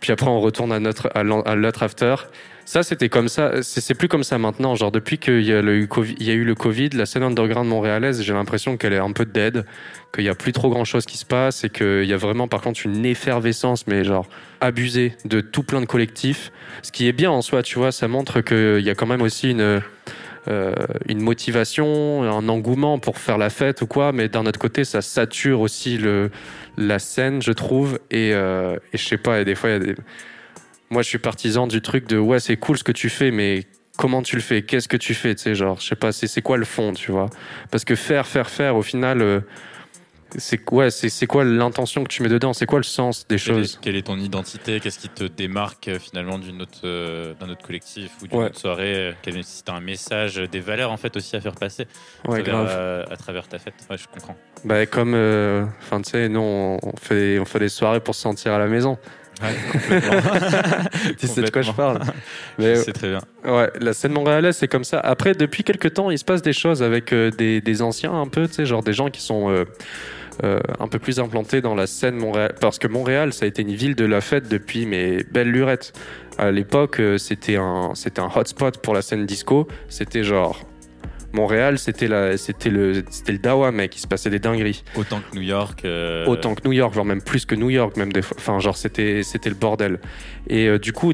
Puis 0.00 0.12
après 0.12 0.26
on 0.26 0.40
retourne 0.40 0.72
à 0.72 0.80
notre 0.80 1.10
à 1.14 1.22
l'autre 1.54 1.82
after. 1.82 2.16
Ça 2.64 2.82
c'était 2.82 3.08
comme 3.08 3.28
ça. 3.28 3.62
C'est 3.62 3.94
plus 3.94 4.08
comme 4.08 4.24
ça 4.24 4.38
maintenant. 4.38 4.74
Genre 4.74 4.90
depuis 4.90 5.18
qu'il 5.18 5.42
y 5.42 5.52
a 5.52 5.60
eu 5.60 6.44
le 6.44 6.54
Covid, 6.54 6.90
la 6.90 7.06
scène 7.06 7.22
underground 7.22 7.68
montréalaise, 7.68 8.22
j'ai 8.22 8.32
l'impression 8.32 8.76
qu'elle 8.76 8.94
est 8.94 8.98
un 8.98 9.12
peu 9.12 9.26
dead, 9.26 9.64
qu'il 10.14 10.24
y 10.24 10.28
a 10.28 10.34
plus 10.34 10.52
trop 10.52 10.70
grand 10.70 10.84
chose 10.84 11.04
qui 11.04 11.18
se 11.18 11.26
passe 11.26 11.64
et 11.64 11.70
qu'il 11.70 12.04
y 12.04 12.12
a 12.12 12.16
vraiment 12.16 12.48
par 12.48 12.62
contre 12.62 12.80
une 12.84 13.04
effervescence, 13.04 13.86
mais 13.86 14.04
genre 14.04 14.26
abusée 14.60 15.14
de 15.24 15.40
tout 15.40 15.62
plein 15.62 15.80
de 15.80 15.86
collectifs. 15.86 16.52
Ce 16.82 16.90
qui 16.90 17.06
est 17.06 17.12
bien 17.12 17.30
en 17.30 17.42
soi, 17.42 17.62
tu 17.62 17.78
vois, 17.78 17.92
ça 17.92 18.08
montre 18.08 18.40
qu'il 18.40 18.80
y 18.80 18.90
a 18.90 18.94
quand 18.94 19.06
même 19.06 19.22
aussi 19.22 19.50
une 19.50 19.82
euh, 20.48 20.74
motivation, 21.08 22.22
un 22.22 22.48
engouement 22.48 22.98
pour 22.98 23.18
faire 23.18 23.38
la 23.38 23.50
fête 23.50 23.82
ou 23.82 23.86
quoi, 23.86 24.12
mais 24.12 24.28
d'un 24.28 24.46
autre 24.46 24.58
côté, 24.58 24.84
ça 24.84 25.02
sature 25.02 25.60
aussi 25.60 25.96
le, 25.98 26.30
la 26.76 26.98
scène, 26.98 27.40
je 27.42 27.52
trouve. 27.52 27.98
Et, 28.10 28.32
euh, 28.32 28.76
et 28.92 28.98
je 28.98 29.06
sais 29.06 29.18
pas, 29.18 29.40
et 29.40 29.44
des 29.44 29.54
fois, 29.54 29.70
il 29.70 29.72
y 29.72 29.76
a 29.76 29.78
des... 29.78 29.94
moi, 30.94 31.02
je 31.02 31.08
suis 31.08 31.18
partisan 31.18 31.66
du 31.66 31.82
truc 31.82 32.06
de 32.06 32.16
ouais, 32.18 32.38
c'est 32.38 32.56
cool 32.56 32.78
ce 32.78 32.84
que 32.84 32.92
tu 32.92 33.08
fais, 33.10 33.32
mais 33.32 33.64
comment 33.98 34.22
tu 34.22 34.36
le 34.36 34.42
fais? 34.42 34.62
Qu'est-ce 34.62 34.86
que 34.86 34.96
tu 34.96 35.12
fais? 35.12 35.34
Tu 35.34 35.42
sais, 35.42 35.54
genre, 35.56 35.80
je 35.80 35.86
sais 35.86 35.96
pas, 35.96 36.12
c'est 36.12 36.28
c'est 36.28 36.40
quoi 36.40 36.56
le 36.56 36.64
fond, 36.64 36.92
tu 36.92 37.10
vois? 37.10 37.28
Parce 37.72 37.84
que 37.84 37.96
faire, 37.96 38.28
faire, 38.28 38.48
faire, 38.48 38.76
au 38.76 38.82
final, 38.82 39.20
euh, 39.20 39.40
c'est 40.38 40.60
ouais, 40.72 40.92
c'est 40.92 41.08
c'est 41.08 41.26
quoi 41.26 41.42
l'intention 41.44 42.04
que 42.04 42.08
tu 42.08 42.22
mets 42.22 42.28
dedans? 42.28 42.52
C'est 42.52 42.66
quoi 42.66 42.78
le 42.78 42.84
sens 42.84 43.26
des 43.26 43.38
Quelle 43.38 43.54
choses? 43.56 43.74
est, 43.74 43.80
quelle 43.80 43.96
est 43.96 44.06
ton 44.06 44.16
identité? 44.18 44.78
Qu'est-ce 44.78 45.00
qui 45.00 45.08
te 45.08 45.24
démarque 45.24 45.88
euh, 45.88 45.98
finalement 45.98 46.38
d'une 46.38 46.62
autre, 46.62 46.80
euh, 46.84 47.34
d'un 47.40 47.48
autre 47.48 47.66
collectif 47.66 48.12
ou 48.22 48.28
d'une 48.28 48.38
Ouais. 48.38 48.46
autre 48.46 48.58
soirée? 48.60 48.94
Euh, 48.94 49.12
Quel 49.22 49.36
est 49.36 49.42
si 49.42 49.64
t'as 49.64 49.74
un 49.74 49.80
message, 49.80 50.38
euh, 50.38 50.46
des 50.46 50.60
valeurs 50.60 50.92
en 50.92 50.96
fait 50.96 51.16
aussi 51.16 51.34
à 51.34 51.40
faire 51.40 51.56
passer 51.56 51.86
Ouais, 52.28 52.38
à, 52.38 52.42
travers, 52.42 52.44
grave. 52.54 52.68
euh, 52.70 53.04
à 53.10 53.16
travers 53.16 53.48
ta 53.48 53.58
fête? 53.58 53.74
Ouais, 53.90 53.98
je 53.98 54.06
comprends. 54.06 54.36
Bah, 54.64 54.86
comme, 54.86 55.14
euh, 55.14 55.64
enfin, 55.82 56.00
tu 56.02 56.10
sais, 56.10 56.28
nous, 56.28 56.40
on 56.40 56.96
fait, 57.00 57.38
on 57.40 57.44
fait 57.44 57.58
des 57.58 57.68
soirées 57.68 58.00
pour 58.00 58.14
se 58.14 58.22
sentir 58.22 58.52
à 58.52 58.58
la 58.58 58.66
maison. 58.68 58.96
Tu 61.18 61.26
sais 61.26 61.42
de 61.42 61.50
quoi 61.50 61.62
je 61.62 61.72
parle 61.72 62.00
Mais, 62.58 62.76
C'est 62.76 62.92
très 62.92 63.10
bien. 63.10 63.20
Ouais, 63.44 63.70
la 63.80 63.92
scène 63.92 64.12
montréalaise, 64.12 64.56
c'est 64.56 64.68
comme 64.68 64.84
ça. 64.84 65.00
Après, 65.00 65.34
depuis 65.34 65.64
quelques 65.64 65.94
temps, 65.94 66.10
il 66.10 66.18
se 66.18 66.24
passe 66.24 66.42
des 66.42 66.52
choses 66.52 66.82
avec 66.82 67.12
euh, 67.12 67.30
des, 67.30 67.60
des 67.60 67.82
anciens 67.82 68.12
un 68.12 68.28
peu, 68.28 68.46
tu 68.46 68.54
sais, 68.54 68.66
genre 68.66 68.82
des 68.82 68.92
gens 68.92 69.10
qui 69.10 69.20
sont 69.20 69.50
euh, 69.50 69.64
euh, 70.42 70.58
un 70.80 70.88
peu 70.88 70.98
plus 70.98 71.20
implantés 71.20 71.60
dans 71.60 71.74
la 71.74 71.86
scène 71.86 72.16
Montréal. 72.16 72.54
Parce 72.60 72.78
que 72.78 72.88
Montréal, 72.88 73.32
ça 73.32 73.44
a 73.44 73.48
été 73.48 73.62
une 73.62 73.74
ville 73.74 73.94
de 73.94 74.04
la 74.04 74.20
fête 74.20 74.48
depuis 74.48 74.84
mes 74.84 75.22
belles 75.22 75.50
lurettes. 75.50 75.92
À 76.38 76.50
l'époque, 76.50 76.98
euh, 76.98 77.18
c'était 77.18 77.56
un, 77.56 77.92
c'était 77.94 78.20
un 78.20 78.28
hotspot 78.34 78.78
pour 78.78 78.94
la 78.94 79.02
scène 79.02 79.26
disco. 79.26 79.68
C'était 79.88 80.24
genre. 80.24 80.60
Montréal, 81.34 81.78
c'était 81.78 82.08
la, 82.08 82.36
c'était 82.38 82.70
le, 82.70 83.04
c'était 83.10 83.32
le 83.32 83.38
dawa, 83.38 83.70
mec. 83.72 83.94
Il 83.96 84.00
se 84.00 84.06
passait 84.06 84.30
des 84.30 84.38
dingueries. 84.38 84.84
Autant 84.96 85.20
que 85.20 85.36
New 85.36 85.42
York. 85.42 85.84
euh, 85.84 86.24
Autant 86.26 86.54
que 86.54 86.66
New 86.66 86.72
York, 86.72 86.92
voire 86.94 87.04
même 87.04 87.22
plus 87.22 87.44
que 87.44 87.54
New 87.54 87.70
York, 87.70 87.96
même 87.96 88.12
des 88.12 88.22
fois. 88.22 88.36
Enfin, 88.38 88.58
genre, 88.60 88.76
c'était, 88.76 89.22
c'était 89.22 89.50
le 89.50 89.56
bordel. 89.56 89.98
Et 90.48 90.66
euh, 90.68 90.78
du 90.78 90.92
coup, 90.92 91.12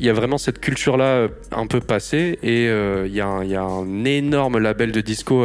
il 0.00 0.06
y 0.06 0.08
a 0.08 0.12
vraiment 0.12 0.38
cette 0.38 0.60
culture-là 0.60 1.04
euh, 1.04 1.28
un 1.52 1.66
peu 1.66 1.80
passée. 1.80 2.38
Et 2.42 2.68
euh, 2.68 3.06
il 3.06 3.14
y, 3.14 3.20
a 3.20 3.26
un- 3.26 3.44
il 3.44 3.50
y 3.50 3.56
a 3.56 3.62
un 3.62 4.04
énorme 4.04 4.58
label 4.58 4.92
de 4.92 5.00
disco 5.00 5.44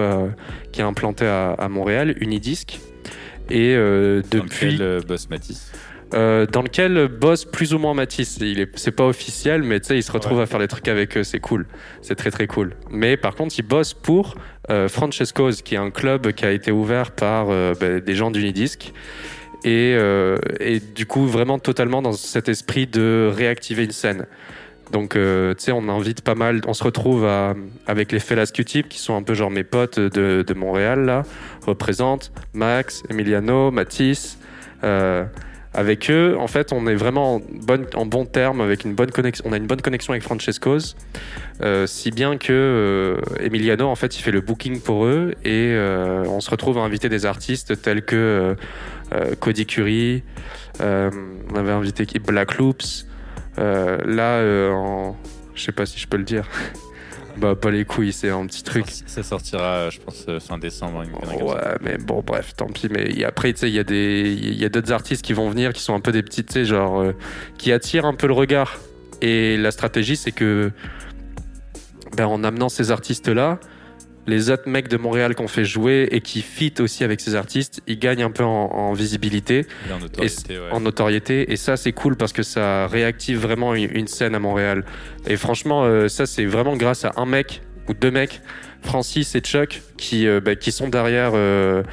qui 0.72 0.82
est 0.82 0.84
implanté 0.84 1.26
à, 1.26 1.52
à 1.54 1.68
Montréal, 1.70 2.16
Unidisc. 2.22 2.80
Et 3.50 3.74
depuis. 3.76 4.68
lequel, 4.72 4.82
euh, 4.82 5.02
boss 5.06 5.30
Matisse. 5.30 5.72
Euh, 6.14 6.46
dans 6.46 6.62
lequel 6.62 7.08
bosse 7.08 7.44
plus 7.46 7.74
ou 7.74 7.80
moins 7.80 7.94
Matisse. 7.94 8.38
Il 8.40 8.60
est, 8.60 8.70
c'est 8.78 8.92
pas 8.92 9.06
officiel, 9.06 9.64
mais 9.64 9.80
tu 9.80 9.88
sais, 9.88 9.98
il 9.98 10.04
se 10.04 10.12
retrouve 10.12 10.38
Ouais. 10.38 10.44
à 10.44 10.46
faire 10.46 10.60
des 10.60 10.68
trucs 10.68 10.88
avec 10.88 11.18
eux. 11.18 11.24
C'est 11.24 11.40
cool. 11.40 11.66
C'est 12.02 12.16
très 12.16 12.30
très 12.30 12.46
cool. 12.46 12.76
Mais 12.92 13.18
par 13.18 13.34
contre, 13.36 13.56
il 13.58 13.64
bosse 13.64 13.94
pour 13.96 14.36
euh, 14.70 14.88
Francesco's, 14.88 15.62
qui 15.64 15.74
est 15.76 15.80
un 15.80 15.90
club 15.90 16.32
qui 16.34 16.46
a 16.46 16.52
été 16.52 16.72
ouvert 16.72 17.12
par 17.12 17.48
euh, 17.50 17.74
ben, 17.80 18.00
des 18.00 18.16
gens 18.16 18.30
d'Unidisc. 18.32 18.94
Et, 19.66 19.98
et 20.60 20.82
du 20.82 21.06
coup, 21.06 21.26
vraiment 21.26 21.58
totalement 21.58 22.02
dans 22.02 22.12
cet 22.12 22.50
esprit 22.50 22.86
de 22.86 23.32
réactiver 23.34 23.86
une 23.86 23.92
scène. 23.92 24.26
Donc, 24.92 25.16
euh, 25.16 25.54
tu 25.54 25.64
sais, 25.64 25.72
on 25.72 25.88
invite 25.88 26.22
pas 26.22 26.36
mal. 26.36 26.60
On 26.68 26.74
se 26.74 26.84
retrouve 26.84 27.26
à- 27.26 27.56
avec 27.88 28.12
les 28.12 28.20
Fellas 28.20 28.52
Q-Tip, 28.54 28.90
qui 28.90 29.00
sont 29.00 29.16
un 29.16 29.24
peu 29.24 29.34
genre 29.34 29.50
mes 29.52 29.64
potes 29.64 30.00
de, 30.00 30.44
de 30.46 30.54
Montréal, 30.54 31.06
là, 31.06 31.24
représentent 31.66 32.34
Max, 32.54 33.04
Emiliano, 33.10 33.72
Matisse. 33.72 34.38
Euh, 34.84 35.24
avec 35.74 36.12
eux, 36.12 36.36
en 36.40 36.48
fait, 36.48 36.72
on 36.72 36.86
est 36.86 36.96
vraiment 36.96 37.42
en, 37.96 38.06
bon 38.06 38.26
terme, 38.26 38.62
avec 38.62 38.86
une 38.86 38.94
bonne 38.94 39.12
connexion. 39.12 39.46
On 39.48 39.54
a 39.54 39.58
une 39.58 39.66
bonne 39.66 39.82
connexion 39.82 40.14
avec 40.14 40.24
Francesco's, 40.24 40.96
euh, 41.62 41.88
si 41.88 42.12
bien 42.12 42.38
que 42.38 42.52
euh, 42.52 43.40
Emiliano, 43.40 43.88
en 43.88 43.96
fait, 43.96 44.18
il 44.18 44.22
fait 44.22 44.32
le 44.32 44.42
booking 44.42 44.82
pour 44.82 45.06
eux 45.06 45.34
et 45.44 45.72
euh, 45.74 46.26
on 46.28 46.42
se 46.42 46.50
retrouve 46.52 46.78
à 46.78 46.82
inviter 46.82 47.10
des 47.10 47.26
artistes 47.26 47.82
tels 47.82 48.04
que 48.04 48.56
Cody 49.40 49.66
Curry. 49.66 50.24
euh, 50.82 51.12
on 51.52 51.56
avait 51.56 51.72
invité 51.72 52.06
Black 52.20 52.58
Loops. 52.58 53.08
là, 53.58 54.72
en, 54.72 55.16
je 55.56 55.64
sais 55.64 55.72
pas 55.72 55.86
si 55.86 56.00
je 56.00 56.08
peux 56.08 56.18
le 56.18 56.24
dire. 56.24 56.48
bah, 57.38 57.56
pas 57.56 57.72
les 57.72 57.86
couilles, 57.86 58.14
c'est 58.14 58.30
un 58.30 58.46
petit 58.46 58.64
truc. 58.64 58.86
Ça 58.88 59.24
sortira, 59.24 59.90
je 59.90 60.00
pense, 60.00 60.26
euh, 60.30 60.40
fin 60.40 60.58
décembre. 60.58 61.04
une. 61.04 61.44
Ouais, 61.44 61.56
mais 61.82 61.98
bon, 61.98 62.24
bref, 62.26 62.54
tant 62.56 62.68
pis. 62.68 62.88
Mais 62.90 63.24
après, 63.24 63.54
tu 63.54 63.60
sais, 63.60 63.70
il 63.70 63.74
y 63.74 63.80
a 63.80 63.84
des, 63.84 64.38
il 64.40 64.60
y 64.60 64.66
a 64.66 64.70
d'autres 64.70 64.92
artistes 64.92 65.24
qui 65.24 65.34
vont 65.34 65.50
venir, 65.50 65.74
qui 65.74 65.82
sont 65.82 65.96
un 65.96 66.00
peu 66.00 66.12
des 66.12 66.24
petits, 66.24 66.44
tu 66.44 66.54
sais, 66.54 66.66
genre, 66.66 67.02
euh, 67.02 67.14
qui 67.58 67.72
attirent 67.72 68.06
un 68.06 68.14
peu 68.14 68.28
le 68.28 68.34
regard. 68.34 68.78
Et 69.22 69.58
la 69.58 69.72
stratégie, 69.72 70.16
c'est 70.16 70.32
que 70.32 70.72
ben, 72.16 72.26
en 72.26 72.44
amenant 72.44 72.70
ces 72.70 72.92
artistes-là, 72.92 73.60
les 74.28 74.50
autres 74.50 74.70
mecs 74.70 74.88
de 74.88 74.98
Montréal 74.98 75.36
qu'on 75.36 75.48
fait 75.48 75.66
jouer 75.66 76.08
et 76.12 76.22
qui 76.22 76.42
fit 76.42 76.74
aussi 76.80 77.04
avec 77.04 77.20
ces 77.20 77.36
artistes, 77.36 77.82
ils 77.88 78.00
gagnent 78.00 78.24
un 78.24 78.32
peu 78.32 78.44
en, 78.44 78.72
en 78.72 78.94
visibilité, 78.94 79.66
Et 79.90 79.94
en 79.94 80.00
notoriété, 80.00 80.60
ouais. 80.60 80.72
en 80.72 80.80
notoriété. 80.80 81.52
Et 81.52 81.58
ça, 81.58 81.78
c'est 81.78 81.92
cool 81.92 82.16
parce 82.16 82.34
que 82.34 82.44
ça 82.44 82.88
réactive 82.88 83.40
vraiment 83.40 83.76
une, 83.76 83.90
une 83.96 84.08
scène 84.08 84.36
à 84.36 84.40
Montréal. 84.40 84.86
Et 85.28 85.36
franchement, 85.36 85.84
euh, 85.84 86.08
ça, 86.08 86.26
c'est 86.26 86.46
vraiment 86.46 86.76
grâce 86.78 87.06
à 87.06 87.14
un 87.18 87.26
mec 87.26 87.62
ou 87.90 87.94
deux 87.94 88.12
mecs, 88.12 88.42
Francis 88.82 89.36
et 89.36 89.42
Chuck, 89.42 89.82
qui, 89.98 90.28
euh, 90.28 90.40
bah, 90.40 90.56
qui 90.56 90.72
sont 90.72 90.88
derrière 90.88 91.32
euh, 91.34 91.84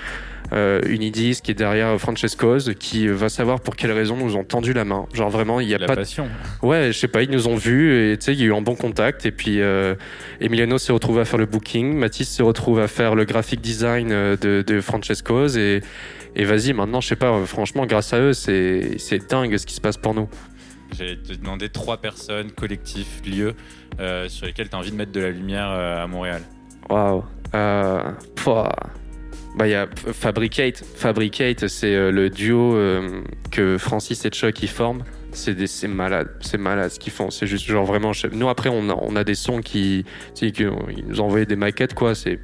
Unidis, 0.52 1.40
qui 1.42 1.50
est 1.50 1.54
derrière 1.54 1.98
Francesco's, 1.98 2.70
qui 2.78 3.06
euh, 3.06 3.14
va 3.14 3.28
savoir 3.28 3.60
pour 3.60 3.76
quelles 3.76 3.92
raisons 3.92 4.16
nous 4.16 4.36
ont 4.36 4.44
tendu 4.44 4.72
la 4.72 4.84
main. 4.84 5.06
Genre 5.14 5.30
vraiment, 5.30 5.60
il 5.60 5.68
n'y 5.68 5.74
a 5.74 5.78
La 5.78 5.86
pas 5.86 5.94
de 5.94 6.00
passion. 6.00 6.28
Ouais, 6.62 6.88
je 6.92 6.98
sais 6.98 7.08
pas, 7.08 7.22
ils 7.22 7.30
nous 7.30 7.48
ont 7.48 7.56
vus 7.56 8.12
et 8.12 8.18
tu 8.18 8.26
sais, 8.26 8.32
il 8.32 8.40
y 8.40 8.42
a 8.42 8.46
eu 8.46 8.54
un 8.54 8.62
bon 8.62 8.74
contact. 8.74 9.26
Et 9.26 9.30
puis, 9.30 9.60
euh, 9.60 9.94
Emiliano 10.40 10.78
s'est 10.78 10.92
retrouvé 10.92 11.20
à 11.20 11.24
faire 11.24 11.38
le 11.38 11.46
booking, 11.46 11.94
Mathis 11.94 12.28
se 12.28 12.42
retrouve 12.42 12.80
à 12.80 12.88
faire 12.88 13.14
le 13.14 13.24
graphic 13.24 13.60
design 13.60 14.10
euh, 14.12 14.36
de, 14.36 14.64
de 14.66 14.80
Francesco's. 14.80 15.56
Et, 15.56 15.80
et 16.36 16.44
vas-y, 16.44 16.72
maintenant, 16.72 17.00
je 17.00 17.08
sais 17.08 17.16
pas, 17.16 17.30
euh, 17.32 17.44
franchement, 17.46 17.86
grâce 17.86 18.12
à 18.12 18.20
eux, 18.20 18.32
c'est 18.32 19.28
dingue 19.28 19.56
ce 19.56 19.66
qui 19.66 19.74
se 19.74 19.80
passe 19.80 19.96
pour 19.96 20.14
nous. 20.14 20.28
J'allais 20.96 21.16
te 21.16 21.32
demander 21.34 21.68
trois 21.68 21.98
personnes, 21.98 22.50
collectifs, 22.50 23.22
lieux 23.24 23.54
euh, 24.00 24.28
sur 24.28 24.46
lesquels 24.46 24.68
tu 24.68 24.74
as 24.74 24.78
envie 24.78 24.90
de 24.90 24.96
mettre 24.96 25.12
de 25.12 25.20
la 25.20 25.30
lumière 25.30 25.68
euh, 25.70 26.02
à 26.02 26.06
Montréal. 26.06 26.42
Waouh. 26.88 27.24
Bah, 29.56 29.68
y 29.68 29.74
a 29.74 29.88
Fabricate. 30.12 30.82
Fabricate, 30.96 31.66
c'est 31.66 31.94
euh, 31.94 32.10
le 32.10 32.30
duo 32.30 32.74
euh, 32.74 33.22
que 33.50 33.78
Francis 33.78 34.24
et 34.24 34.30
Chuck 34.30 34.62
ils 34.62 34.68
forment. 34.68 35.02
C'est 35.32 35.86
malade, 35.86 36.28
c'est 36.40 36.58
malade 36.58 36.90
ce 36.90 36.98
qu'ils 36.98 37.12
font. 37.12 37.30
C'est 37.30 37.46
juste 37.46 37.66
genre 37.66 37.84
vraiment. 37.84 38.12
Nous 38.32 38.48
après, 38.48 38.68
on 38.68 38.88
a, 38.90 38.94
on 39.00 39.14
a 39.16 39.22
des 39.22 39.36
sons 39.36 39.60
qui, 39.60 40.04
ils 40.42 41.04
nous 41.06 41.20
ont 41.20 41.26
envoyé 41.26 41.46
des 41.46 41.56
maquettes 41.56 41.94
quoi. 41.94 42.14
C'est 42.14 42.40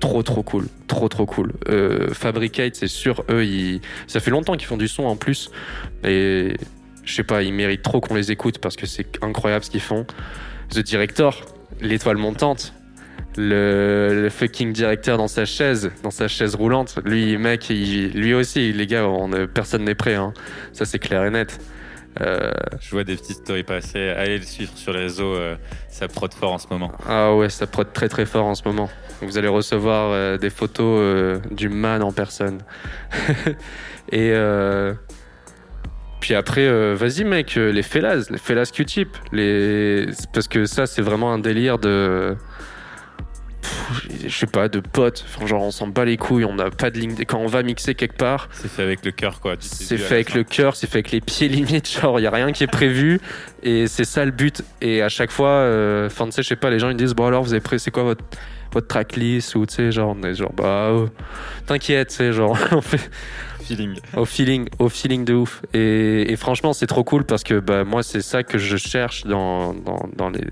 trop 0.00 0.22
trop 0.22 0.42
cool, 0.42 0.66
trop 0.86 1.08
trop 1.08 1.24
cool. 1.24 1.52
Euh, 1.68 2.12
Fabricate, 2.12 2.74
c'est 2.76 2.88
sûr, 2.88 3.24
eux, 3.30 3.44
ils, 3.44 3.80
ça 4.06 4.20
fait 4.20 4.30
longtemps 4.30 4.56
qu'ils 4.56 4.66
font 4.66 4.76
du 4.76 4.88
son 4.88 5.04
en 5.04 5.16
plus. 5.16 5.50
Et 6.04 6.56
je 7.04 7.14
sais 7.14 7.24
pas, 7.24 7.42
ils 7.42 7.54
méritent 7.54 7.82
trop 7.82 8.00
qu'on 8.00 8.14
les 8.14 8.30
écoute 8.30 8.58
parce 8.58 8.76
que 8.76 8.86
c'est 8.86 9.22
incroyable 9.22 9.64
ce 9.64 9.70
qu'ils 9.70 9.80
font. 9.80 10.06
The 10.70 10.80
Director, 10.80 11.46
l'étoile 11.80 12.16
montante, 12.16 12.74
le, 13.36 14.22
le 14.22 14.30
fucking 14.30 14.72
directeur 14.72 15.18
dans 15.18 15.28
sa 15.28 15.44
chaise, 15.44 15.90
dans 16.02 16.10
sa 16.10 16.28
chaise 16.28 16.54
roulante. 16.54 16.98
Lui, 17.04 17.36
mec, 17.38 17.68
il- 17.70 18.10
lui 18.12 18.34
aussi, 18.34 18.72
les 18.72 18.86
gars, 18.86 19.06
on, 19.06 19.30
personne 19.46 19.84
n'est 19.84 19.94
prêt. 19.94 20.14
Hein. 20.14 20.32
Ça, 20.72 20.84
c'est 20.84 20.98
clair 20.98 21.24
et 21.24 21.30
net. 21.30 21.58
Euh, 22.22 22.50
Je 22.80 22.90
vois 22.92 23.04
des 23.04 23.14
petites 23.16 23.36
stories 23.38 23.62
passer. 23.62 24.08
Allez 24.08 24.38
le 24.38 24.44
suivre 24.44 24.72
sur 24.74 24.92
les 24.92 25.00
réseaux. 25.00 25.34
euh, 25.34 25.54
ça 25.90 26.08
prod 26.08 26.32
fort 26.32 26.52
en 26.52 26.58
ce 26.58 26.66
moment. 26.70 26.90
ah 27.06 27.34
ouais, 27.34 27.50
ça 27.50 27.66
prod 27.66 27.92
très 27.92 28.08
très 28.08 28.24
fort 28.24 28.46
en 28.46 28.54
ce 28.54 28.62
moment. 28.66 28.88
Vous 29.20 29.36
allez 29.38 29.48
recevoir 29.48 30.10
euh, 30.12 30.38
des 30.38 30.50
photos 30.50 31.40
du 31.50 31.68
man 31.68 32.02
en 32.02 32.12
personne. 32.12 32.60
et 34.12 34.32
puis 36.20 36.34
après, 36.34 36.94
vas-y 36.94 37.24
mec, 37.24 37.54
les 37.56 37.82
fellas, 37.82 38.26
les 38.30 38.38
fellas 38.38 38.70
Q-tip, 38.74 39.08
les 39.32 40.06
parce 40.32 40.48
que 40.48 40.64
ça, 40.64 40.86
c'est 40.86 41.02
vraiment 41.02 41.32
un 41.32 41.38
délire 41.38 41.78
de 41.78 42.34
je 44.24 44.28
sais 44.28 44.46
pas, 44.46 44.68
de 44.68 44.80
potes. 44.80 45.24
Enfin, 45.28 45.46
genre, 45.46 45.62
on 45.62 45.70
s'en 45.70 45.86
bat 45.88 46.04
les 46.04 46.16
couilles, 46.16 46.44
on 46.44 46.54
n'a 46.54 46.70
pas 46.70 46.90
de 46.90 46.98
ligne. 46.98 47.14
Quand 47.26 47.38
on 47.38 47.46
va 47.46 47.62
mixer 47.62 47.94
quelque 47.94 48.16
part, 48.16 48.48
C'est 48.52 48.70
fait 48.70 48.82
avec 48.82 49.04
le 49.04 49.12
cœur, 49.12 49.40
quoi. 49.40 49.54
c'est 49.60 49.98
fait 49.98 50.14
avec 50.14 50.34
le 50.34 50.44
cœur, 50.44 50.76
c'est 50.76 50.86
fait 50.86 50.98
avec 50.98 51.12
les 51.12 51.20
pieds 51.20 51.48
limite. 51.48 51.88
Genre, 52.00 52.18
il 52.20 52.22
y 52.22 52.26
a 52.26 52.30
rien 52.30 52.52
qui 52.52 52.64
est 52.64 52.68
prévu. 52.68 53.20
Et 53.62 53.86
c'est 53.86 54.04
ça 54.04 54.24
le 54.24 54.30
but. 54.30 54.62
Et 54.80 55.02
à 55.02 55.08
chaque 55.08 55.30
fois, 55.30 55.48
euh, 55.48 56.06
enfin, 56.06 56.26
tu 56.26 56.32
sais, 56.32 56.42
je 56.42 56.48
sais 56.48 56.56
pas, 56.56 56.70
les 56.70 56.78
gens 56.78 56.90
ils 56.90 56.96
disent, 56.96 57.14
bon 57.14 57.26
alors, 57.26 57.42
vous 57.42 57.52
avez 57.52 57.60
pris, 57.60 57.80
c'est 57.80 57.90
quoi 57.90 58.04
votre, 58.04 58.24
votre 58.76 58.88
tracklist 58.88 59.54
Ou 59.54 59.66
tu 59.66 59.74
sais, 59.74 59.92
genre, 59.92 60.14
on 60.18 60.22
est 60.22 60.34
genre, 60.34 60.52
bah, 60.52 60.90
oh, 60.92 61.08
t'inquiète, 61.66 62.08
tu 62.08 62.16
sais, 62.16 62.32
genre, 62.32 62.56
on 62.72 62.80
fait 62.80 63.10
Feeling. 63.60 63.98
au 64.16 64.24
feeling, 64.24 64.68
au 64.78 64.88
feeling 64.88 65.24
de 65.24 65.34
ouf. 65.34 65.62
Et, 65.74 66.30
et 66.30 66.36
franchement, 66.36 66.72
c'est 66.72 66.86
trop 66.86 67.02
cool 67.02 67.24
parce 67.24 67.42
que 67.42 67.58
bah, 67.58 67.82
moi, 67.82 68.04
c'est 68.04 68.20
ça 68.20 68.44
que 68.44 68.58
je 68.58 68.76
cherche 68.76 69.24
dans, 69.24 69.74
dans, 69.74 70.08
dans 70.14 70.30
les, 70.30 70.44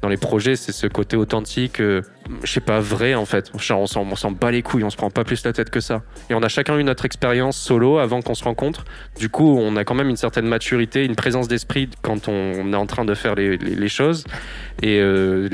dans 0.00 0.08
les 0.08 0.16
projets, 0.16 0.56
c'est 0.56 0.72
ce 0.72 0.86
côté 0.86 1.18
authentique, 1.18 1.80
euh, 1.80 2.00
je 2.42 2.50
sais 2.50 2.60
pas, 2.60 2.80
vrai 2.80 3.14
en 3.14 3.26
fait. 3.26 3.50
Genre, 3.58 3.80
on 3.80 3.86
s'en 3.86 4.02
on 4.02 4.16
s'en 4.16 4.30
bat 4.30 4.50
les 4.50 4.62
couilles, 4.62 4.84
on 4.84 4.90
se 4.90 4.96
prend 4.96 5.10
pas 5.10 5.24
plus 5.24 5.44
la 5.44 5.52
tête 5.52 5.68
que 5.68 5.80
ça. 5.80 6.02
Et 6.30 6.34
on 6.34 6.42
a 6.42 6.48
chacun 6.48 6.78
eu 6.78 6.84
notre 6.84 7.04
expérience 7.04 7.58
solo 7.58 7.98
avant 7.98 8.22
qu'on 8.22 8.34
se 8.34 8.44
rencontre. 8.44 8.84
Du 9.18 9.28
coup, 9.28 9.58
on 9.58 9.76
a 9.76 9.84
quand 9.84 9.94
même 9.94 10.08
une 10.08 10.16
certaine 10.16 10.46
maturité, 10.46 11.04
une 11.04 11.16
présence 11.16 11.48
d'esprit 11.48 11.90
quand 12.00 12.28
on 12.28 12.72
est 12.72 12.76
en 12.76 12.86
train 12.86 13.04
de 13.04 13.14
faire 13.14 13.34
les, 13.34 13.58
les, 13.58 13.74
les 13.74 13.88
choses. 13.88 14.24
Et 14.80 14.98
euh, 14.98 15.48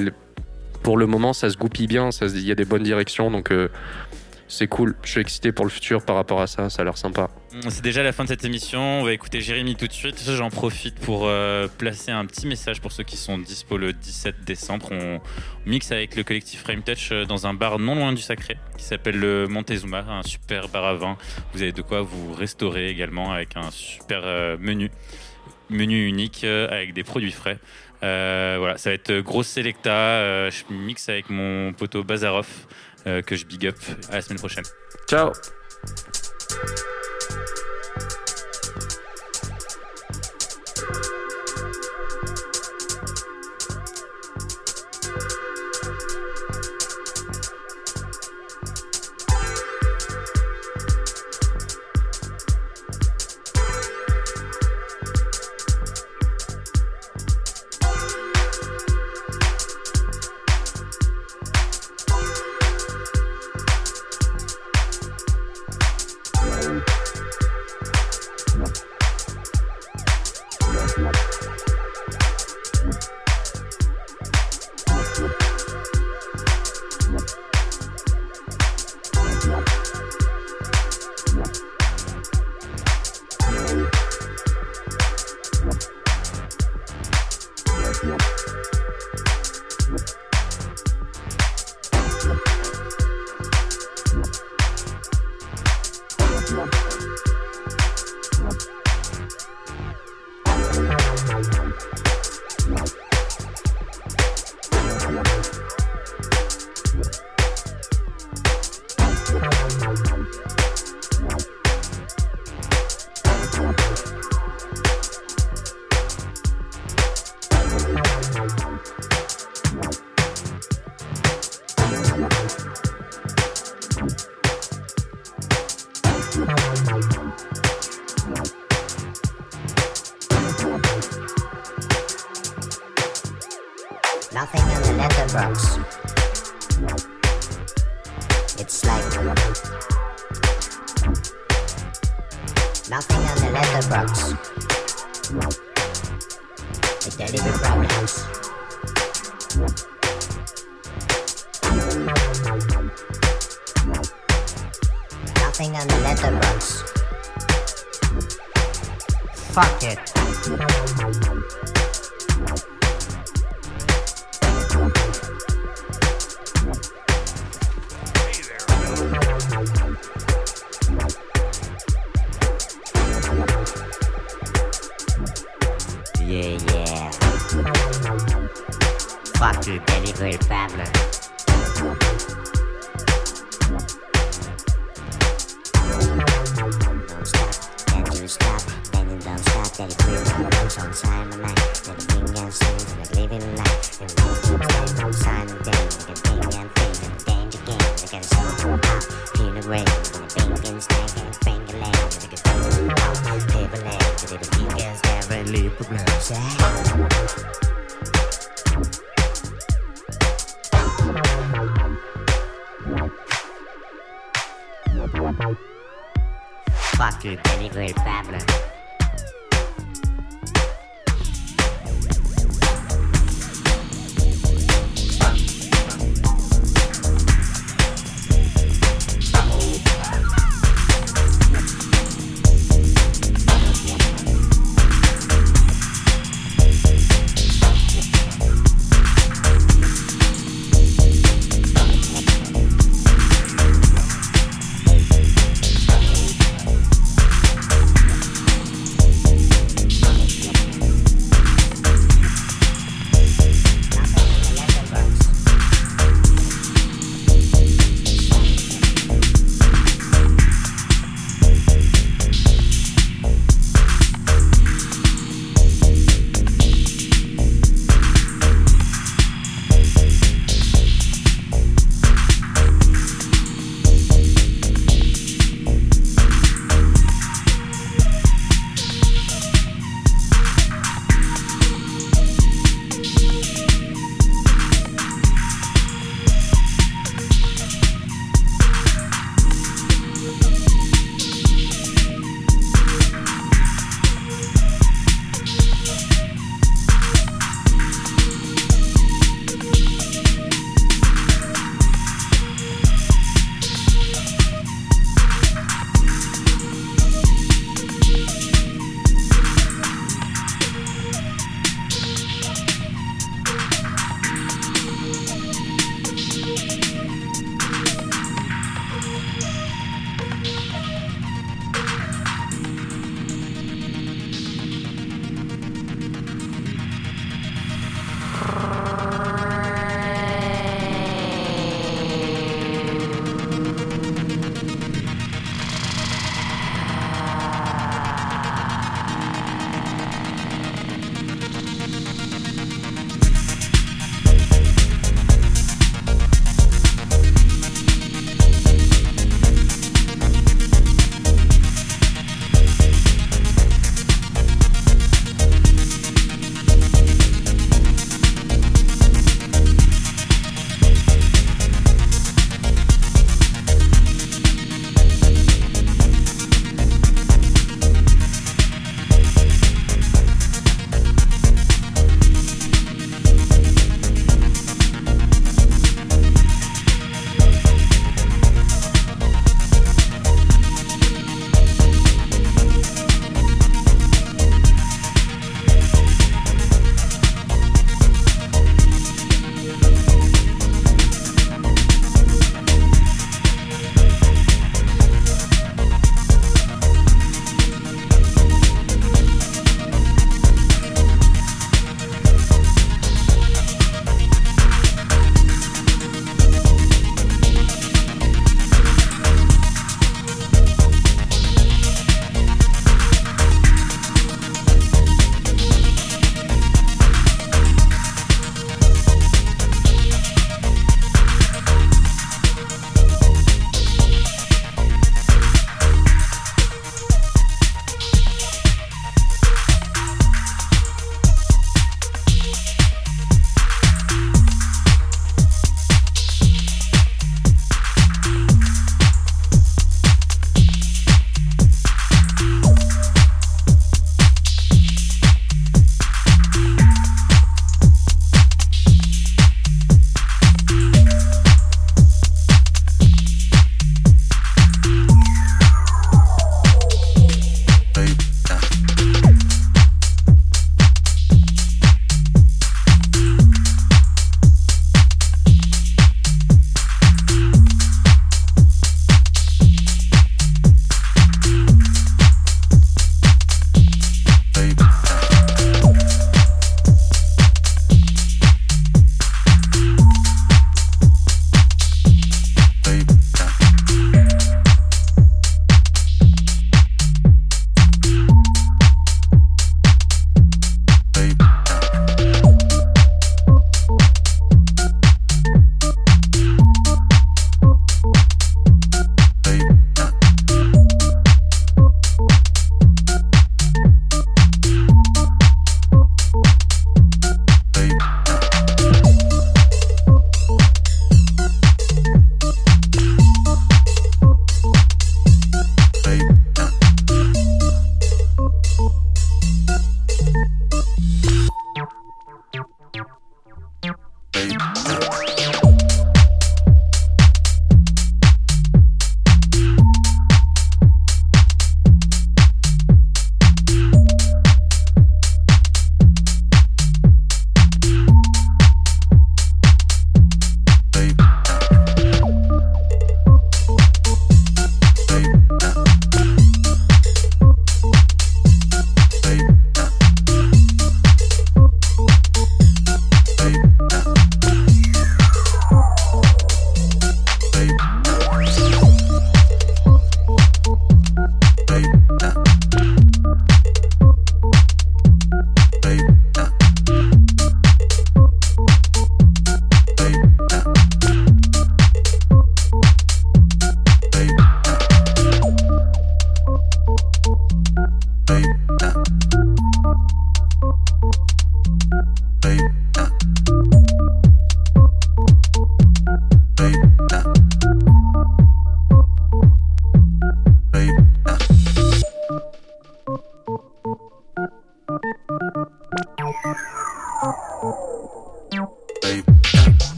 pour 0.83 0.97
le 0.97 1.07
moment, 1.07 1.33
ça 1.33 1.51
se 1.51 1.57
goupille 1.57 1.87
bien, 1.87 2.11
il 2.11 2.47
y 2.47 2.53
a 2.53 2.55
des 2.55 2.65
bonnes 2.65 2.83
directions, 2.83 3.31
donc 3.31 3.51
euh, 3.51 3.69
c'est 4.49 4.67
cool. 4.67 4.97
Je 5.03 5.11
suis 5.11 5.21
excité 5.21 5.53
pour 5.53 5.65
le 5.65 5.71
futur 5.71 6.03
par 6.03 6.17
rapport 6.17 6.41
à 6.41 6.47
ça, 6.47 6.71
ça 6.71 6.83
a 6.83 6.85
l'air 6.85 6.97
sympa. 6.97 7.29
C'est 7.69 7.83
déjà 7.83 8.03
la 8.03 8.13
fin 8.13 8.25
de 8.25 8.29
cette 8.29 8.45
émission. 8.45 9.01
On 9.01 9.05
va 9.05 9.13
écouter 9.13 9.41
Jérémy 9.41 9.77
tout 9.77 9.87
de 9.87 9.93
suite. 9.93 10.23
J'en 10.27 10.49
profite 10.49 10.95
pour 10.97 11.27
euh, 11.27 11.69
placer 11.79 12.11
un 12.11 12.25
petit 12.25 12.47
message 12.47 12.81
pour 12.81 12.93
ceux 12.93 13.05
qui 13.05 13.17
sont 13.17 13.39
dispo 13.39 13.77
le 13.77 13.93
17 13.93 14.45
décembre. 14.45 14.91
On 14.93 15.21
mixe 15.67 15.93
avec 15.93 16.17
le 16.17 16.25
collectif 16.25 16.61
Frame 16.61 16.83
Touch 16.83 17.11
euh, 17.13 17.25
dans 17.25 17.47
un 17.47 17.55
bar 17.55 17.79
non 17.79 17.95
loin 17.95 18.13
du 18.13 18.23
Sacré 18.23 18.57
qui 18.77 18.85
s'appelle 18.85 19.19
le 19.19 19.47
Montezuma, 19.49 20.05
un 20.09 20.23
super 20.23 20.69
bar 20.69 20.85
à 20.85 20.95
vin. 20.95 21.17
Vous 21.53 21.63
avez 21.63 21.73
de 21.73 21.83
quoi 21.83 22.01
vous 22.03 22.33
restaurer 22.33 22.89
également 22.89 23.33
avec 23.33 23.57
un 23.57 23.71
super 23.71 24.23
menu. 24.59 24.91
Menu 25.71 26.07
unique 26.07 26.45
avec 26.45 26.95
des 26.95 27.05
produits 27.05 27.33
frais. 27.33 27.59
Euh, 28.03 28.57
voilà, 28.59 28.79
ça 28.79 28.91
va 28.91 28.95
être 28.95 29.21
grosse 29.21 29.49
sélecta. 29.49 29.91
Euh, 29.91 30.51
je 30.51 30.73
mixe 30.73 31.09
avec 31.09 31.31
mon 31.31 31.73
poteau 31.73 32.05
Bazarov 32.05 32.49
euh, 33.07 33.23
que 33.23 33.37
je 33.37 33.47
big 33.47 33.67
up. 33.67 33.77
À 34.11 34.17
la 34.17 34.23
semaine 34.23 34.39
prochaine. 34.39 34.65
Ciao 35.09 35.33